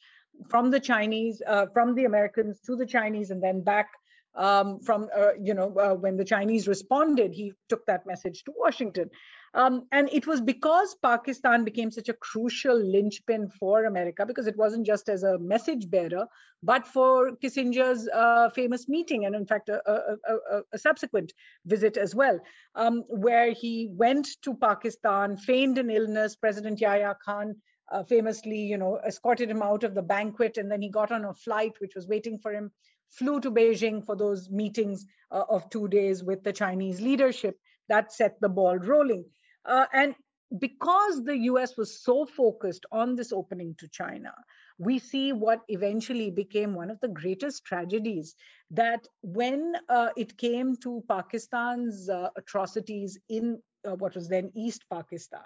from 0.50 0.72
the 0.72 0.80
Chinese, 0.80 1.40
from 1.72 1.94
the 1.94 2.06
Americans 2.06 2.60
to 2.66 2.76
the 2.76 2.88
Chinese, 2.88 3.30
and 3.30 3.44
then 3.44 3.62
back 3.62 3.90
um, 4.36 4.80
from 4.80 5.08
uh, 5.16 5.34
you 5.42 5.54
know 5.54 5.74
uh, 5.78 5.94
when 5.94 6.18
the 6.18 6.26
Chinese 6.26 6.68
responded, 6.68 7.34
he 7.34 7.54
took 7.68 7.86
that 7.86 8.06
message 8.06 8.44
to 8.46 8.54
Washington. 8.56 9.10
Um, 9.54 9.88
and 9.92 10.10
it 10.12 10.28
was 10.28 10.42
because 10.42 10.96
Pakistan 11.02 11.64
became 11.64 11.92
such 11.92 12.10
a 12.10 12.14
crucial 12.14 12.78
linchpin 12.78 13.50
for 13.50 13.86
America, 13.86 14.26
because 14.26 14.48
it 14.48 14.58
wasn't 14.58 14.86
just 14.86 15.10
as 15.10 15.24
a 15.24 15.40
message 15.40 15.90
bearer, 15.90 16.28
but 16.62 16.86
for 16.86 17.32
Kissinger's 17.38 18.08
uh, 18.14 18.50
famous 18.50 18.88
meeting, 18.88 19.26
and 19.26 19.34
in 19.34 19.46
fact, 19.46 19.70
a, 19.70 19.82
a, 19.90 20.34
a, 20.34 20.62
a 20.74 20.78
subsequent 20.78 21.34
visit 21.66 21.98
as 21.98 22.14
well, 22.14 22.40
um, 22.76 23.04
where 23.08 23.52
he 23.52 23.90
went 23.92 24.28
to 24.44 24.54
Pakistan, 24.54 25.38
feigned 25.38 25.78
an 25.78 25.90
illness. 25.90 26.36
President 26.36 26.80
Yahya 26.80 27.16
Khan 27.26 27.56
uh, 27.92 28.04
famously, 28.04 28.60
you 28.60 28.78
know, 28.78 29.00
escorted 29.08 29.50
him 29.50 29.64
out 29.64 29.84
of 29.84 29.96
the 29.96 30.02
banquet, 30.02 30.58
and 30.58 30.70
then 30.72 30.82
he 30.82 30.90
got 30.90 31.12
on 31.12 31.26
a 31.26 31.34
flight 31.34 31.74
which 31.80 31.96
was 31.96 32.08
waiting 32.08 32.38
for 32.38 32.54
him, 32.54 32.72
flew 33.10 33.40
to 33.40 33.50
Beijing 33.50 34.06
for 34.06 34.16
those 34.16 34.50
meetings 34.50 35.06
uh, 35.32 35.44
of 35.50 35.70
two 35.70 35.88
days 35.88 36.24
with 36.24 36.44
the 36.44 36.54
Chinese 36.54 37.02
leadership. 37.02 37.58
That 37.88 38.14
set 38.14 38.40
the 38.40 38.50
ball 38.50 38.78
rolling. 38.78 39.26
Uh, 39.66 39.86
and 39.94 40.16
because 40.58 41.24
the 41.24 41.38
US 41.52 41.78
was 41.78 42.02
so 42.04 42.26
focused 42.26 42.86
on 42.92 43.16
this 43.16 43.32
opening 43.32 43.76
to 43.78 43.88
China, 43.88 44.34
we 44.78 44.98
see 44.98 45.34
what 45.34 45.62
eventually 45.68 46.32
became 46.32 46.74
one 46.74 46.90
of 46.90 47.00
the 47.02 47.10
greatest 47.10 47.66
tragedies 47.66 48.36
that 48.72 49.06
when 49.22 49.74
uh, 49.90 50.10
it 50.16 50.38
came 50.38 50.76
to 50.78 51.04
Pakistan's 51.08 52.10
uh, 52.10 52.30
atrocities 52.38 53.20
in 53.30 53.62
uh, 53.86 53.96
what 53.96 54.16
was 54.16 54.28
then 54.28 54.52
East 54.56 54.86
Pakistan, 54.92 55.46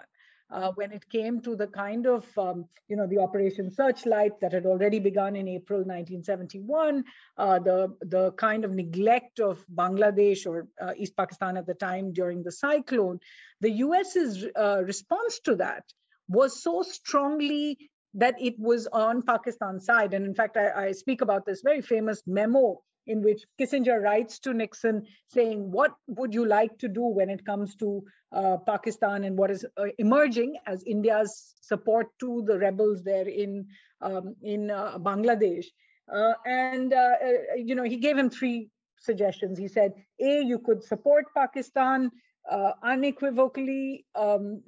uh, 0.54 0.70
when 0.76 0.92
it 0.92 1.08
came 1.10 1.40
to 1.40 1.56
the 1.56 1.66
kind 1.66 2.06
of, 2.06 2.26
um, 2.38 2.64
you 2.88 2.96
know, 2.96 3.06
the 3.06 3.18
Operation 3.18 3.72
Searchlight 3.72 4.40
that 4.40 4.52
had 4.52 4.66
already 4.66 5.00
begun 5.00 5.34
in 5.34 5.48
April 5.48 5.80
1971, 5.80 7.04
uh, 7.36 7.58
the, 7.58 7.94
the 8.02 8.30
kind 8.32 8.64
of 8.64 8.70
neglect 8.70 9.40
of 9.40 9.64
Bangladesh 9.74 10.46
or 10.46 10.68
uh, 10.80 10.92
East 10.96 11.16
Pakistan 11.16 11.56
at 11.56 11.66
the 11.66 11.74
time 11.74 12.12
during 12.12 12.44
the 12.44 12.52
cyclone, 12.52 13.18
the 13.60 13.70
US's 13.70 14.46
uh, 14.56 14.82
response 14.84 15.40
to 15.40 15.56
that 15.56 15.84
was 16.28 16.62
so 16.62 16.82
strongly 16.82 17.90
that 18.14 18.36
it 18.40 18.54
was 18.58 18.86
on 18.86 19.22
Pakistan's 19.22 19.84
side. 19.84 20.14
And 20.14 20.24
in 20.24 20.34
fact, 20.34 20.56
I, 20.56 20.86
I 20.86 20.92
speak 20.92 21.20
about 21.20 21.44
this 21.44 21.62
very 21.62 21.82
famous 21.82 22.22
memo 22.26 22.80
in 23.06 23.22
which 23.22 23.44
Kissinger 23.60 24.00
writes 24.02 24.38
to 24.40 24.54
Nixon 24.54 25.06
saying, 25.28 25.70
What 25.70 25.92
would 26.06 26.34
you 26.34 26.46
like 26.46 26.78
to 26.78 26.88
do 26.88 27.02
when 27.02 27.30
it 27.30 27.44
comes 27.44 27.74
to 27.76 28.04
uh, 28.32 28.56
Pakistan 28.66 29.24
and 29.24 29.36
what 29.36 29.50
is 29.50 29.64
uh, 29.76 29.84
emerging 29.98 30.56
as 30.66 30.82
India's 30.84 31.54
support 31.60 32.08
to 32.20 32.42
the 32.46 32.58
rebels 32.58 33.02
there 33.02 33.28
in, 33.28 33.66
um, 34.00 34.34
in 34.42 34.70
uh, 34.70 34.98
Bangladesh? 34.98 35.66
Uh, 36.12 36.34
and, 36.46 36.92
uh, 36.92 36.96
uh, 36.96 37.54
you 37.56 37.74
know, 37.74 37.84
he 37.84 37.96
gave 37.96 38.18
him 38.18 38.30
three 38.30 38.68
suggestions. 38.98 39.58
He 39.58 39.68
said, 39.68 39.92
A, 40.20 40.42
you 40.42 40.58
could 40.58 40.82
support 40.82 41.26
Pakistan 41.36 42.10
unequivocally, 42.50 44.06
um, 44.14 44.62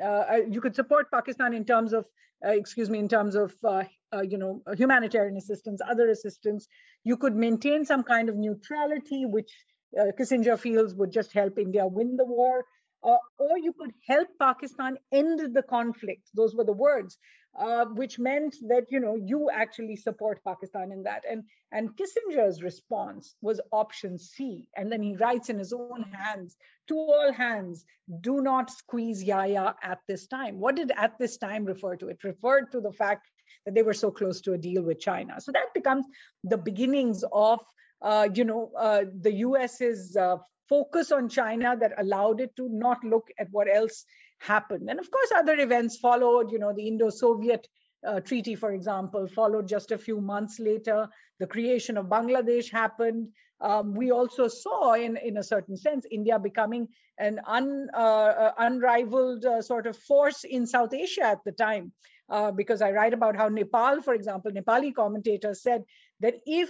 you 0.49 0.61
could 0.61 0.75
support 0.75 1.11
Pakistan 1.11 1.55
in 1.55 1.65
terms 1.65 1.93
of 1.93 2.07
uh, 2.45 2.51
excuse 2.51 2.91
me, 2.91 2.99
in 2.99 3.09
terms 3.09 3.35
of 3.35 3.55
uh, 3.65 3.85
uh, 4.15 4.21
you 4.21 4.39
know 4.39 4.63
humanitarian 4.77 5.37
assistance, 5.37 5.81
other 5.89 6.09
assistance. 6.09 6.69
You 7.05 7.17
could 7.17 7.35
maintain 7.35 7.85
some 7.85 8.03
kind 8.03 8.29
of 8.29 8.37
neutrality, 8.37 9.25
which 9.25 9.51
Kissinger 10.19 10.59
feels 10.59 10.95
would 10.95 11.13
just 11.13 11.33
help 11.33 11.59
India 11.59 11.87
win 11.87 12.17
the 12.17 12.27
war. 12.27 12.65
Uh, 13.03 13.19
or 13.39 13.59
you 13.59 13.73
could 13.73 13.93
help 14.07 14.29
Pakistan 14.41 14.97
end 15.13 15.55
the 15.55 15.63
conflict. 15.63 16.29
Those 16.35 16.55
were 16.55 16.65
the 16.65 16.73
words, 16.73 17.19
uh, 17.59 17.85
which 17.87 18.19
meant 18.19 18.57
that 18.69 18.87
you 18.91 19.01
know 19.01 19.15
you 19.15 19.51
actually 19.51 19.97
support 19.97 20.43
Pakistan 20.45 20.93
in 20.93 21.03
that. 21.05 21.23
And 21.31 21.45
and 21.73 21.91
Kissinger's 21.97 22.63
response 22.63 23.37
was 23.43 23.61
option 23.73 24.19
C, 24.19 24.69
and 24.77 24.91
then 24.91 25.03
he 25.03 25.17
writes 25.17 25.51
in 25.51 25.59
his 25.59 25.73
own 25.73 26.03
hands 26.13 26.57
to 26.89 26.97
all 26.97 27.33
hands, 27.33 27.85
do 28.21 28.41
not 28.41 28.71
squeeze 28.71 29.23
Yahya 29.23 29.75
at 29.83 29.99
this 30.07 30.29
time. 30.29 30.61
What 30.61 30.77
did 30.77 30.93
at 30.97 31.19
this 31.19 31.37
time 31.37 31.65
refer 31.65 31.97
to? 31.97 32.09
It 32.09 32.23
referred 32.23 32.71
to 32.73 32.81
the 32.81 32.93
fact 32.93 33.29
that 33.65 33.75
they 33.75 33.83
were 33.83 33.95
so 33.95 34.13
close 34.13 34.41
to 34.43 34.53
a 34.53 34.59
deal 34.59 34.83
with 34.85 35.01
China. 35.01 35.41
So 35.41 35.51
that 35.51 35.75
becomes 35.75 36.07
the 36.45 36.57
beginnings 36.57 37.25
of 37.33 37.61
uh, 38.03 38.29
you 38.35 38.45
know, 38.45 38.71
uh, 38.79 39.05
the 39.21 39.33
US's 39.33 40.17
uh, 40.17 40.37
focus 40.69 41.13
on 41.13 41.29
China 41.29 41.77
that 41.79 41.93
allowed 41.99 42.41
it 42.41 42.55
to 42.57 42.69
not 42.69 43.03
look 43.05 43.29
at 43.39 43.49
what 43.51 43.69
else 43.73 44.05
happened. 44.39 44.89
And 44.91 44.99
of 44.99 45.11
course, 45.11 45.33
other 45.35 45.59
events 45.59 45.99
followed. 45.99 46.51
You 46.53 46.59
know, 46.59 46.73
the 46.73 46.89
Indo-Soviet 46.89 47.67
uh, 48.07 48.21
treaty, 48.21 48.55
for 48.55 48.73
example, 48.73 49.27
followed 49.29 49.69
just 49.69 49.93
a 49.93 49.99
few 49.99 50.21
months 50.21 50.59
later. 50.59 51.09
The 51.39 51.47
creation 51.47 51.97
of 51.97 52.07
Bangladesh 52.07 52.71
happened. 52.71 53.29
Um, 53.61 53.95
we 53.95 54.11
also 54.11 54.49
saw, 54.49 54.95
in, 54.95 55.17
in 55.17 55.39
a 55.39 55.43
certain 55.43 55.77
sense, 55.77 56.07
India 56.11 56.39
becoming 56.39 56.89
an 57.19 57.41
un, 57.47 57.89
uh, 57.95 57.97
uh 57.97 58.53
unrivaled 58.59 59.47
uh, 59.47 59.63
sort 59.63 59.87
of 59.87 59.97
force 59.97 60.45
in 60.45 60.67
South 60.67 60.93
Asia 60.93 61.25
at 61.25 61.45
the 61.45 61.53
time. 61.53 61.93
Uh, 62.29 62.51
because 62.51 62.83
I 62.83 62.91
write 62.91 63.15
about 63.15 63.37
how 63.37 63.49
Nepal, 63.49 64.03
for 64.03 64.13
example, 64.13 64.51
Nepali 64.51 64.93
commentators 64.93 65.63
said 65.63 65.85
that 66.21 66.35
if 66.45 66.69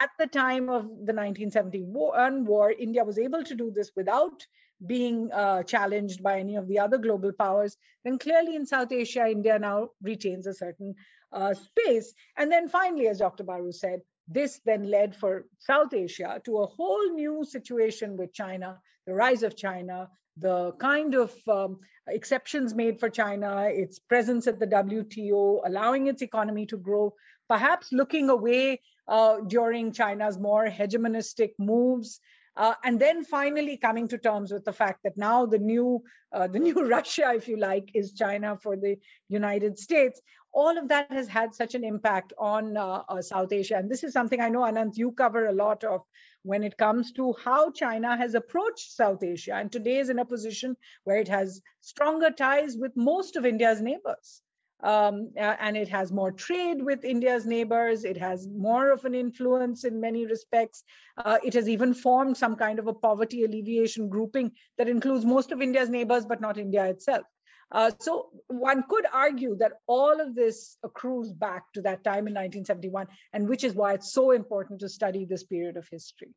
at 0.00 0.10
the 0.18 0.26
time 0.26 0.68
of 0.68 0.82
the 0.82 1.14
1971 1.14 2.44
war, 2.44 2.70
India 2.70 3.04
was 3.04 3.18
able 3.18 3.44
to 3.44 3.54
do 3.54 3.70
this 3.70 3.90
without 3.94 4.46
being 4.86 5.30
uh, 5.32 5.62
challenged 5.62 6.22
by 6.22 6.40
any 6.40 6.56
of 6.56 6.66
the 6.68 6.78
other 6.78 6.98
global 6.98 7.32
powers, 7.32 7.76
then 8.04 8.18
clearly 8.18 8.56
in 8.56 8.66
South 8.66 8.90
Asia, 8.90 9.26
India 9.26 9.58
now 9.58 9.90
retains 10.02 10.46
a 10.46 10.54
certain 10.54 10.94
uh, 11.32 11.54
space. 11.54 12.12
And 12.36 12.50
then 12.50 12.68
finally, 12.68 13.08
as 13.08 13.18
Dr. 13.18 13.44
Baru 13.44 13.72
said, 13.72 14.00
this 14.28 14.60
then 14.64 14.90
led 14.90 15.14
for 15.16 15.46
South 15.58 15.92
Asia 15.94 16.40
to 16.44 16.58
a 16.58 16.66
whole 16.66 17.12
new 17.12 17.44
situation 17.44 18.16
with 18.16 18.32
China, 18.32 18.80
the 19.06 19.14
rise 19.14 19.42
of 19.42 19.56
China, 19.56 20.08
the 20.36 20.72
kind 20.72 21.14
of 21.14 21.32
um, 21.48 21.78
exceptions 22.08 22.74
made 22.74 22.98
for 22.98 23.10
China, 23.10 23.68
its 23.68 23.98
presence 23.98 24.46
at 24.46 24.58
the 24.58 24.66
WTO, 24.66 25.60
allowing 25.64 26.06
its 26.06 26.22
economy 26.22 26.66
to 26.66 26.76
grow, 26.76 27.14
perhaps 27.48 27.92
looking 27.92 28.30
away 28.30 28.80
uh, 29.08 29.40
during 29.46 29.92
China's 29.92 30.38
more 30.38 30.66
hegemonistic 30.66 31.50
moves. 31.58 32.20
Uh, 32.54 32.74
and 32.84 33.00
then 33.00 33.24
finally 33.24 33.78
coming 33.78 34.06
to 34.08 34.18
terms 34.18 34.52
with 34.52 34.64
the 34.64 34.72
fact 34.72 35.00
that 35.04 35.16
now 35.16 35.46
the 35.46 35.58
new 35.58 36.02
uh, 36.32 36.46
the 36.46 36.58
new 36.66 36.86
Russia, 36.88 37.32
if 37.34 37.48
you 37.48 37.56
like, 37.56 37.90
is 37.94 38.12
China 38.12 38.56
for 38.62 38.76
the 38.76 38.96
United 39.28 39.78
States. 39.78 40.20
All 40.54 40.76
of 40.76 40.88
that 40.88 41.10
has 41.10 41.28
had 41.28 41.54
such 41.54 41.74
an 41.74 41.82
impact 41.82 42.34
on 42.38 42.76
uh, 42.76 43.02
uh, 43.08 43.22
South 43.22 43.52
Asia, 43.52 43.76
and 43.76 43.90
this 43.90 44.04
is 44.04 44.12
something 44.12 44.40
I 44.40 44.50
know, 44.50 44.60
Ananth, 44.60 44.98
you 44.98 45.12
cover 45.12 45.46
a 45.46 45.52
lot 45.52 45.82
of 45.82 46.02
when 46.42 46.62
it 46.62 46.76
comes 46.76 47.12
to 47.12 47.34
how 47.42 47.70
China 47.70 48.16
has 48.16 48.34
approached 48.34 48.92
South 48.92 49.22
Asia, 49.22 49.54
and 49.54 49.72
today 49.72 49.98
is 49.98 50.10
in 50.10 50.18
a 50.18 50.24
position 50.24 50.76
where 51.04 51.16
it 51.16 51.28
has 51.28 51.62
stronger 51.80 52.30
ties 52.30 52.76
with 52.76 52.92
most 52.96 53.36
of 53.36 53.46
India's 53.46 53.80
neighbors. 53.80 54.42
Um, 54.82 55.30
uh, 55.36 55.56
and 55.60 55.76
it 55.76 55.88
has 55.88 56.12
more 56.12 56.32
trade 56.32 56.82
with 56.82 57.04
India's 57.04 57.46
neighbors. 57.46 58.04
It 58.04 58.16
has 58.16 58.48
more 58.48 58.90
of 58.90 59.04
an 59.04 59.14
influence 59.14 59.84
in 59.84 60.00
many 60.00 60.26
respects. 60.26 60.82
Uh, 61.16 61.38
it 61.44 61.54
has 61.54 61.68
even 61.68 61.94
formed 61.94 62.36
some 62.36 62.56
kind 62.56 62.78
of 62.78 62.86
a 62.88 62.94
poverty 62.94 63.44
alleviation 63.44 64.08
grouping 64.08 64.52
that 64.78 64.88
includes 64.88 65.24
most 65.24 65.52
of 65.52 65.62
India's 65.62 65.88
neighbors, 65.88 66.24
but 66.24 66.40
not 66.40 66.58
India 66.58 66.84
itself. 66.86 67.24
Uh, 67.70 67.90
so 68.00 68.28
one 68.48 68.84
could 68.88 69.06
argue 69.12 69.56
that 69.56 69.72
all 69.86 70.20
of 70.20 70.34
this 70.34 70.76
accrues 70.84 71.32
back 71.32 71.72
to 71.72 71.80
that 71.80 72.04
time 72.04 72.26
in 72.26 72.34
1971, 72.34 73.06
and 73.32 73.48
which 73.48 73.64
is 73.64 73.74
why 73.74 73.94
it's 73.94 74.12
so 74.12 74.32
important 74.32 74.78
to 74.80 74.88
study 74.88 75.24
this 75.24 75.42
period 75.42 75.76
of 75.78 75.88
history. 75.90 76.28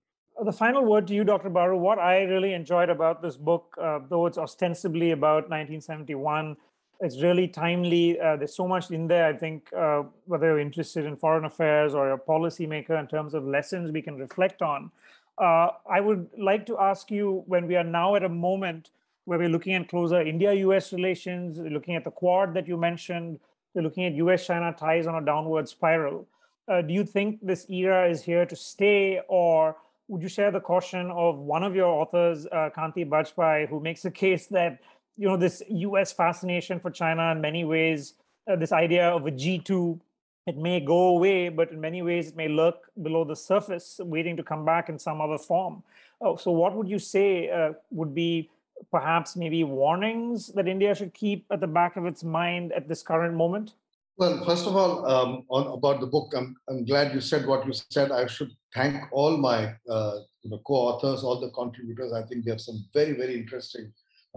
The 0.44 0.54
final 0.54 0.84
word 0.84 1.08
to 1.08 1.14
you, 1.14 1.24
Dr. 1.24 1.50
Baru. 1.50 1.78
What 1.78 1.98
I 1.98 2.24
really 2.24 2.54
enjoyed 2.54 2.90
about 2.90 3.22
this 3.22 3.38
book, 3.38 3.74
uh, 3.82 4.00
though 4.10 4.26
it's 4.26 4.38
ostensibly 4.38 5.12
about 5.12 5.50
1971, 5.50 6.58
it's 7.02 7.22
really 7.22 7.48
timely. 7.48 8.20
Uh, 8.20 8.36
there's 8.36 8.56
so 8.56 8.68
much 8.68 8.92
in 8.92 9.08
there. 9.08 9.26
I 9.28 9.34
think 9.34 9.72
uh, 9.74 10.04
whether 10.26 10.48
you're 10.48 10.60
interested 10.60 11.06
in 11.06 11.16
foreign 11.18 11.46
affairs 11.46 11.94
or 11.94 12.12
a 12.12 12.18
policymaker 12.18 13.00
in 13.00 13.08
terms 13.08 13.34
of 13.34 13.46
lessons 13.46 13.92
we 13.92 14.02
can 14.02 14.18
reflect 14.18 14.62
on. 14.62 14.92
Uh, 15.38 15.70
I 15.90 16.00
would 16.00 16.30
like 16.38 16.66
to 16.68 16.78
ask 16.80 17.12
you 17.12 17.44
when 17.48 17.68
we 17.68 17.76
are 17.76 17.84
now 17.84 18.16
at 18.16 18.24
a 18.24 18.30
moment 18.30 18.92
where 19.26 19.40
we're 19.40 19.50
looking 19.50 19.74
at 19.74 19.90
closer 19.90 20.22
India-US 20.22 20.94
relations, 20.94 21.58
looking 21.58 21.96
at 21.96 22.04
the 22.04 22.12
Quad 22.12 22.54
that 22.54 22.68
you 22.68 22.78
mentioned, 22.78 23.40
we're 23.74 23.82
looking 23.82 24.06
at 24.06 24.14
US-China 24.14 24.74
ties 24.78 25.08
on 25.08 25.16
a 25.16 25.26
downward 25.26 25.68
spiral. 25.68 26.28
Uh, 26.68 26.82
do 26.82 26.94
you 26.94 27.04
think 27.04 27.40
this 27.42 27.70
era 27.70 28.10
is 28.10 28.24
here 28.24 28.46
to 28.46 28.56
stay, 28.56 29.20
or 29.28 29.76
would 30.08 30.22
you 30.22 30.30
share 30.30 30.52
the 30.52 30.60
caution 30.60 31.12
of 31.12 31.38
one 31.38 31.64
of 31.64 31.76
your 31.76 31.88
authors, 31.88 32.48
uh, 32.52 32.70
Kanti 32.76 33.06
Bajpai, 33.08 33.68
who 33.68 33.80
makes 33.80 34.06
a 34.06 34.12
case 34.24 34.48
that 34.48 34.80
you 35.18 35.28
know 35.28 35.38
this 35.38 35.62
U.S. 35.70 36.12
fascination 36.12 36.80
for 36.80 36.92
China 36.92 37.32
in 37.32 37.42
many 37.42 37.64
ways, 37.64 38.14
uh, 38.50 38.56
this 38.56 38.72
idea 38.72 39.10
of 39.10 39.26
a 39.26 39.32
G2, 39.32 40.00
it 40.48 40.58
may 40.58 40.80
go 40.80 41.08
away, 41.08 41.50
but 41.50 41.72
in 41.72 41.82
many 41.82 42.02
ways 42.02 42.30
it 42.30 42.36
may 42.36 42.48
lurk 42.48 42.92
below 43.02 43.24
the 43.24 43.36
surface, 43.36 44.00
waiting 44.04 44.38
to 44.38 44.44
come 44.44 44.66
back 44.66 44.90
in 44.90 45.00
some 45.00 45.22
other 45.22 45.38
form. 45.38 45.84
Oh, 46.22 46.36
so 46.36 46.52
what 46.52 46.76
would 46.76 46.88
you 46.88 47.00
say 47.00 47.50
uh, 47.50 47.74
would 47.92 48.14
be 48.14 48.50
perhaps 48.92 49.36
maybe 49.36 49.64
warnings 49.64 50.48
that 50.50 50.68
India 50.68 50.94
should 50.94 51.14
keep 51.14 51.46
at 51.50 51.62
the 51.62 51.68
back 51.68 51.96
of 51.96 52.06
its 52.06 52.24
mind 52.24 52.74
at 52.74 52.88
this 52.88 53.02
current 53.02 53.36
moment? 53.36 53.74
Well, 54.18 54.46
first 54.46 54.66
of 54.66 54.76
all, 54.76 55.06
um, 55.06 55.44
on 55.50 55.68
about 55.68 56.00
the 56.00 56.08
book, 56.08 56.34
I'm, 56.36 56.56
I'm 56.70 56.86
glad 56.86 57.14
you 57.14 57.20
said 57.20 57.46
what 57.46 57.66
you 57.66 57.74
said. 57.74 58.12
I 58.12 58.28
should 58.28 58.52
thank 58.74 59.04
all 59.12 59.36
my 59.36 59.74
uh, 59.90 60.20
you 60.42 60.52
know, 60.52 60.62
co-authors, 60.66 61.24
all 61.24 61.42
the 61.42 61.50
contributors. 61.50 62.14
I 62.14 62.24
think 62.24 62.46
they 62.46 62.52
have 62.52 62.62
some 62.62 62.86
very, 62.94 63.12
very 63.14 63.36
interesting 63.36 63.92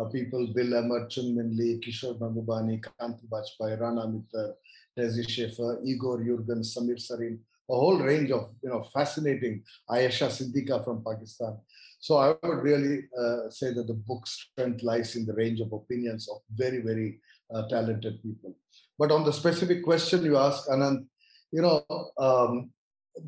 people, 0.06 0.46
Bill 0.54 0.74
Emmott, 0.74 1.10
Chung 1.10 1.34
Min 1.34 1.56
Lee, 1.56 1.80
Kishore 1.80 2.18
Mahbubani, 2.18 2.82
Kanti 2.82 3.26
Bajpai, 3.28 3.80
Rana 3.80 4.06
Mitter, 4.08 4.54
Tezi 4.96 5.28
Schaffer, 5.28 5.80
Igor 5.84 6.18
Yurgen, 6.18 6.62
Samir 6.62 6.98
Saran, 6.98 7.38
a 7.70 7.74
whole 7.74 7.98
range 7.98 8.30
of 8.30 8.50
you 8.62 8.70
know 8.70 8.82
fascinating 8.94 9.62
Ayesha 9.90 10.26
Siddiqa 10.26 10.84
from 10.84 11.04
Pakistan. 11.04 11.58
So 12.00 12.16
I 12.16 12.28
would 12.28 12.62
really 12.62 13.04
uh, 13.18 13.50
say 13.50 13.72
that 13.72 13.86
the 13.86 13.94
book's 13.94 14.48
strength 14.52 14.82
lies 14.82 15.16
in 15.16 15.26
the 15.26 15.34
range 15.34 15.60
of 15.60 15.72
opinions 15.72 16.28
of 16.28 16.38
very, 16.54 16.80
very 16.80 17.20
uh, 17.52 17.66
talented 17.68 18.22
people. 18.22 18.56
But 18.98 19.10
on 19.10 19.24
the 19.24 19.32
specific 19.32 19.82
question 19.82 20.24
you 20.24 20.36
asked, 20.36 20.68
Ananth, 20.68 21.06
you 21.50 21.62
know, 21.62 21.84
um, 22.18 22.70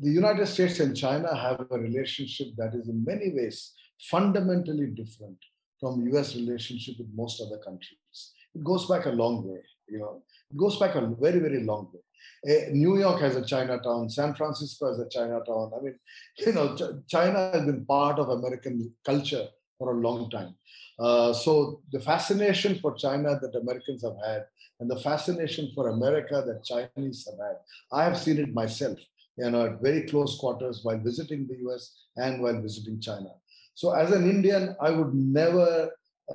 the 0.01 0.09
United 0.09 0.45
States 0.47 0.79
and 0.79 0.95
China 0.95 1.35
have 1.35 1.65
a 1.69 1.77
relationship 1.77 2.47
that 2.57 2.73
is 2.73 2.87
in 2.87 3.03
many 3.03 3.33
ways 3.33 3.73
fundamentally 4.09 4.87
different 4.87 5.37
from 5.81 6.07
US 6.13 6.35
relationship 6.35 6.95
with 6.99 7.09
most 7.13 7.41
other 7.41 7.57
countries. 7.57 8.31
It 8.55 8.63
goes 8.63 8.87
back 8.87 9.05
a 9.07 9.09
long 9.09 9.45
way, 9.45 9.61
you 9.89 9.99
know, 9.99 10.21
it 10.49 10.57
goes 10.57 10.79
back 10.79 10.95
a 10.95 11.01
very, 11.01 11.39
very 11.39 11.63
long 11.63 11.89
way. 11.91 12.01
Uh, 12.47 12.69
New 12.71 12.97
York 12.97 13.19
has 13.21 13.35
a 13.35 13.45
Chinatown, 13.45 14.09
San 14.09 14.33
Francisco 14.35 14.87
has 14.87 14.99
a 14.99 15.09
Chinatown. 15.09 15.71
I 15.77 15.83
mean, 15.83 15.99
you 16.37 16.53
know, 16.53 16.75
Ch- 16.75 17.07
China 17.07 17.51
has 17.53 17.65
been 17.65 17.85
part 17.85 18.19
of 18.19 18.29
American 18.29 18.93
culture 19.05 19.47
for 19.77 19.93
a 19.93 19.99
long 19.99 20.29
time. 20.29 20.55
Uh, 20.99 21.33
so 21.33 21.81
the 21.91 21.99
fascination 21.99 22.77
for 22.79 22.93
China 22.93 23.39
that 23.41 23.55
Americans 23.55 24.03
have 24.03 24.17
had 24.23 24.45
and 24.79 24.89
the 24.89 24.99
fascination 24.99 25.71
for 25.73 25.89
America 25.89 26.43
that 26.45 26.63
Chinese 26.63 27.27
have 27.29 27.39
had, 27.39 27.57
I 27.91 28.03
have 28.03 28.17
seen 28.17 28.39
it 28.39 28.53
myself, 28.53 28.99
you 29.37 29.49
know, 29.49 29.65
at 29.65 29.81
very 29.81 30.03
close 30.07 30.37
quarters 30.37 30.81
while 30.83 30.99
visiting 30.99 31.47
the 31.47 31.57
US 31.67 32.05
and 32.17 32.41
while 32.41 32.61
visiting 32.61 32.99
China. 32.99 33.31
So 33.73 33.93
as 33.93 34.11
an 34.11 34.29
Indian, 34.29 34.75
I 34.81 34.91
would 34.91 35.13
never 35.13 35.91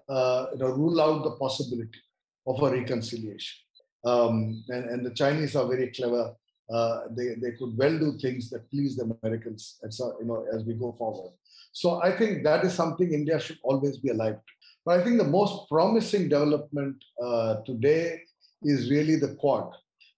uh, 0.08 0.46
you 0.52 0.58
know, 0.58 0.68
rule 0.68 1.00
out 1.00 1.24
the 1.24 1.32
possibility 1.32 2.00
of 2.46 2.62
a 2.62 2.70
reconciliation. 2.70 3.56
Um, 4.04 4.64
and, 4.68 4.84
and 4.86 5.06
the 5.06 5.14
Chinese 5.14 5.56
are 5.56 5.66
very 5.66 5.92
clever. 5.92 6.34
Uh, 6.72 7.00
they, 7.16 7.34
they 7.40 7.52
could 7.58 7.76
well 7.76 7.96
do 7.98 8.18
things 8.18 8.50
that 8.50 8.68
please 8.70 8.96
the 8.96 9.16
Americans 9.22 9.78
as, 9.84 10.00
you 10.20 10.26
know, 10.26 10.46
as 10.54 10.64
we 10.64 10.74
go 10.74 10.92
forward. 10.92 11.32
So 11.72 12.02
I 12.02 12.16
think 12.16 12.42
that 12.44 12.64
is 12.64 12.72
something 12.72 13.12
India 13.12 13.38
should 13.38 13.58
always 13.62 13.98
be 13.98 14.10
alive 14.10 14.34
to. 14.34 14.52
But 14.84 15.00
I 15.00 15.04
think 15.04 15.18
the 15.18 15.24
most 15.24 15.68
promising 15.68 16.28
development 16.28 16.96
uh, 17.22 17.56
today 17.64 18.20
is 18.62 18.90
really 18.90 19.16
the 19.16 19.34
Quad, 19.34 19.72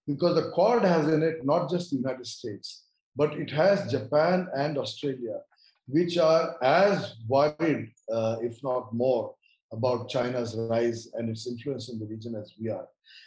because 0.07 0.35
the 0.37 0.51
Quad 0.51 0.85
has 0.85 1.09
in 1.09 1.23
it 1.23 1.45
not 1.45 1.71
just 1.71 1.91
the 1.91 1.97
United 1.97 2.27
States, 2.27 2.85
but 3.17 3.33
it 3.35 3.51
has 3.51 3.91
Japan 3.91 4.47
and 4.57 4.79
Australia, 4.79 5.41
which 5.89 6.19
are 6.19 6.57
as 6.63 7.17
worried, 7.27 7.93
uh, 8.13 8.37
if 8.43 8.63
not 8.63 8.95
more, 8.95 9.35
about 9.73 10.09
China's 10.09 10.57
rise 10.57 11.09
and 11.15 11.29
its 11.29 11.47
influence 11.47 11.89
in 11.91 11.99
the 11.99 12.07
region 12.07 12.35
as 12.35 12.55
we 12.61 12.71
are. 12.71 12.87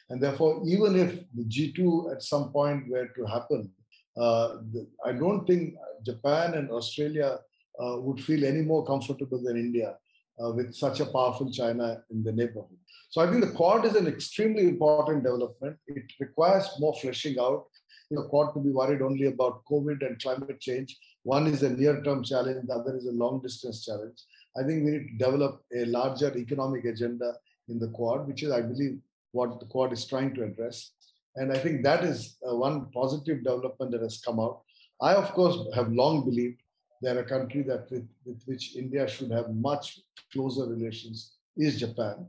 And 0.09 0.21
therefore, 0.21 0.61
even 0.65 0.95
if 0.95 1.23
the 1.33 1.43
G2 1.43 2.13
at 2.13 2.23
some 2.23 2.51
point 2.51 2.89
were 2.89 3.07
to 3.07 3.25
happen, 3.25 3.71
uh, 4.17 4.57
the, 4.71 4.87
I 5.05 5.13
don't 5.13 5.45
think 5.45 5.75
Japan 6.05 6.55
and 6.55 6.69
Australia 6.69 7.39
uh, 7.81 7.97
would 7.99 8.23
feel 8.23 8.45
any 8.45 8.61
more 8.61 8.85
comfortable 8.85 9.41
than 9.41 9.57
India 9.57 9.95
uh, 10.43 10.51
with 10.51 10.73
such 10.73 10.99
a 10.99 11.05
powerful 11.05 11.51
China 11.51 12.03
in 12.09 12.23
the 12.23 12.31
neighborhood. 12.31 12.77
So 13.09 13.21
I 13.21 13.29
think 13.29 13.43
the 13.43 13.51
Quad 13.51 13.85
is 13.85 13.95
an 13.95 14.07
extremely 14.07 14.67
important 14.67 15.23
development. 15.23 15.77
It 15.87 16.03
requires 16.19 16.67
more 16.79 16.93
fleshing 17.01 17.37
out. 17.39 17.65
The 18.09 18.23
Quad 18.23 18.53
to 18.53 18.59
be 18.59 18.71
worried 18.71 19.01
only 19.01 19.27
about 19.27 19.63
COVID 19.69 20.05
and 20.05 20.21
climate 20.21 20.59
change. 20.59 20.97
One 21.23 21.47
is 21.47 21.63
a 21.63 21.69
near-term 21.69 22.23
challenge, 22.23 22.67
the 22.67 22.73
other 22.73 22.95
is 22.97 23.05
a 23.05 23.11
long-distance 23.11 23.85
challenge. 23.85 24.23
I 24.57 24.63
think 24.63 24.83
we 24.83 24.91
need 24.91 25.07
to 25.07 25.25
develop 25.25 25.63
a 25.75 25.85
larger 25.85 26.35
economic 26.35 26.85
agenda 26.85 27.35
in 27.67 27.79
the 27.79 27.89
Quad, 27.89 28.27
which 28.27 28.43
is, 28.43 28.51
I 28.51 28.61
believe, 28.61 28.99
what 29.31 29.59
the 29.59 29.65
Quad 29.67 29.93
is 29.93 30.05
trying 30.05 30.33
to 30.35 30.43
address. 30.43 30.91
And 31.35 31.51
I 31.51 31.57
think 31.57 31.83
that 31.83 32.03
is 32.03 32.37
uh, 32.45 32.55
one 32.55 32.87
positive 32.91 33.43
development 33.43 33.91
that 33.91 34.01
has 34.01 34.19
come 34.19 34.39
out. 34.39 34.61
I, 35.01 35.13
of 35.13 35.31
course, 35.33 35.57
have 35.75 35.91
long 35.91 36.25
believed 36.25 36.61
that 37.01 37.17
a 37.17 37.23
country 37.23 37.63
that 37.63 37.89
with, 37.89 38.07
with 38.25 38.41
which 38.45 38.75
India 38.75 39.07
should 39.07 39.31
have 39.31 39.49
much 39.49 39.99
closer 40.33 40.65
relations 40.65 41.33
is 41.57 41.79
Japan. 41.79 42.27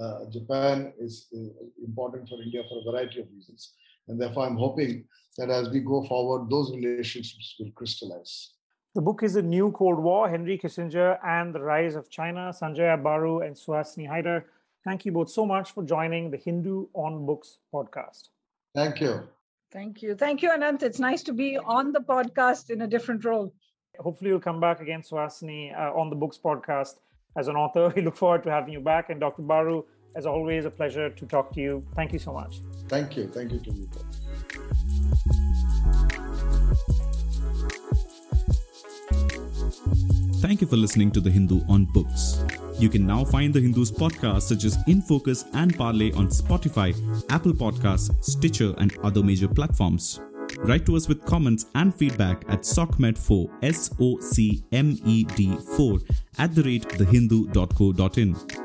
Uh, 0.00 0.24
Japan 0.30 0.92
is 0.98 1.26
uh, 1.34 1.38
important 1.84 2.28
for 2.28 2.42
India 2.42 2.62
for 2.68 2.80
a 2.80 2.90
variety 2.90 3.20
of 3.20 3.26
reasons. 3.34 3.74
And 4.08 4.20
therefore, 4.20 4.46
I'm 4.46 4.56
hoping 4.56 5.04
that 5.38 5.50
as 5.50 5.70
we 5.70 5.80
go 5.80 6.04
forward, 6.04 6.50
those 6.50 6.74
relationships 6.74 7.56
will 7.58 7.70
crystallize. 7.72 8.50
The 8.94 9.02
book 9.02 9.22
is 9.22 9.34
The 9.34 9.42
New 9.42 9.72
Cold 9.72 9.98
War 9.98 10.28
Henry 10.28 10.56
Kissinger 10.56 11.18
and 11.26 11.54
the 11.54 11.60
Rise 11.60 11.96
of 11.96 12.10
China. 12.10 12.52
Sanjaya 12.52 13.02
Baru 13.02 13.40
and 13.40 13.56
Suhasini 13.56 14.08
Haidar. 14.08 14.44
Thank 14.84 15.04
you 15.04 15.12
both 15.12 15.30
so 15.30 15.46
much 15.46 15.72
for 15.72 15.82
joining 15.82 16.30
the 16.30 16.36
Hindu 16.36 16.86
on 16.94 17.26
Books 17.26 17.58
podcast. 17.72 18.28
Thank 18.74 19.00
you. 19.00 19.22
Thank 19.72 20.02
you. 20.02 20.14
Thank 20.14 20.42
you, 20.42 20.50
Ananth. 20.50 20.84
It's 20.84 21.00
nice 21.00 21.24
to 21.24 21.32
be 21.32 21.58
on 21.58 21.90
the 21.90 22.00
podcast 22.00 22.70
in 22.70 22.82
a 22.82 22.86
different 22.86 23.24
role. 23.24 23.52
Hopefully, 23.98 24.30
you'll 24.30 24.40
come 24.40 24.60
back 24.60 24.80
again, 24.80 25.02
Suhasini, 25.02 25.76
uh, 25.76 25.98
on 25.98 26.10
the 26.10 26.16
Books 26.16 26.38
podcast 26.38 26.94
as 27.36 27.48
an 27.48 27.56
author. 27.56 27.92
We 27.96 28.02
look 28.02 28.16
forward 28.16 28.44
to 28.44 28.50
having 28.50 28.72
you 28.72 28.80
back. 28.80 29.10
And 29.10 29.18
Dr. 29.18 29.42
Baru, 29.42 29.84
as 30.14 30.26
always, 30.26 30.64
a 30.64 30.70
pleasure 30.70 31.10
to 31.10 31.26
talk 31.26 31.52
to 31.54 31.60
you. 31.60 31.82
Thank 31.94 32.12
you 32.12 32.18
so 32.18 32.32
much. 32.32 32.60
Thank 32.88 33.16
you. 33.16 33.26
Thank 33.28 33.52
you 33.52 33.58
to 33.60 33.70
you. 33.70 33.88
Thank 40.40 40.60
you 40.60 40.66
for 40.66 40.76
listening 40.76 41.10
to 41.12 41.20
The 41.20 41.30
Hindu 41.30 41.62
on 41.68 41.86
Books. 41.86 42.44
You 42.78 42.88
can 42.88 43.06
now 43.06 43.24
find 43.24 43.54
The 43.54 43.60
Hindu's 43.60 43.90
podcasts 43.90 44.42
such 44.42 44.64
as 44.64 44.76
In 44.86 45.00
Focus 45.00 45.46
and 45.54 45.76
Parley 45.76 46.12
on 46.12 46.28
Spotify, 46.28 46.92
Apple 47.30 47.52
Podcasts, 47.52 48.12
Stitcher, 48.22 48.74
and 48.78 48.96
other 49.02 49.22
major 49.22 49.48
platforms. 49.48 50.20
Write 50.58 50.84
to 50.86 50.96
us 50.96 51.08
with 51.08 51.24
comments 51.24 51.66
and 51.74 51.94
feedback 51.94 52.44
at 52.48 52.60
socmed4, 52.60 53.50
S 53.62 53.90
O 54.00 54.20
C 54.20 54.62
M 54.72 54.98
E 55.04 55.24
D 55.24 55.56
4, 55.76 55.98
at 56.38 56.54
the 56.54 56.62
rate 56.62 56.88
thehindu.co.in. 56.88 58.63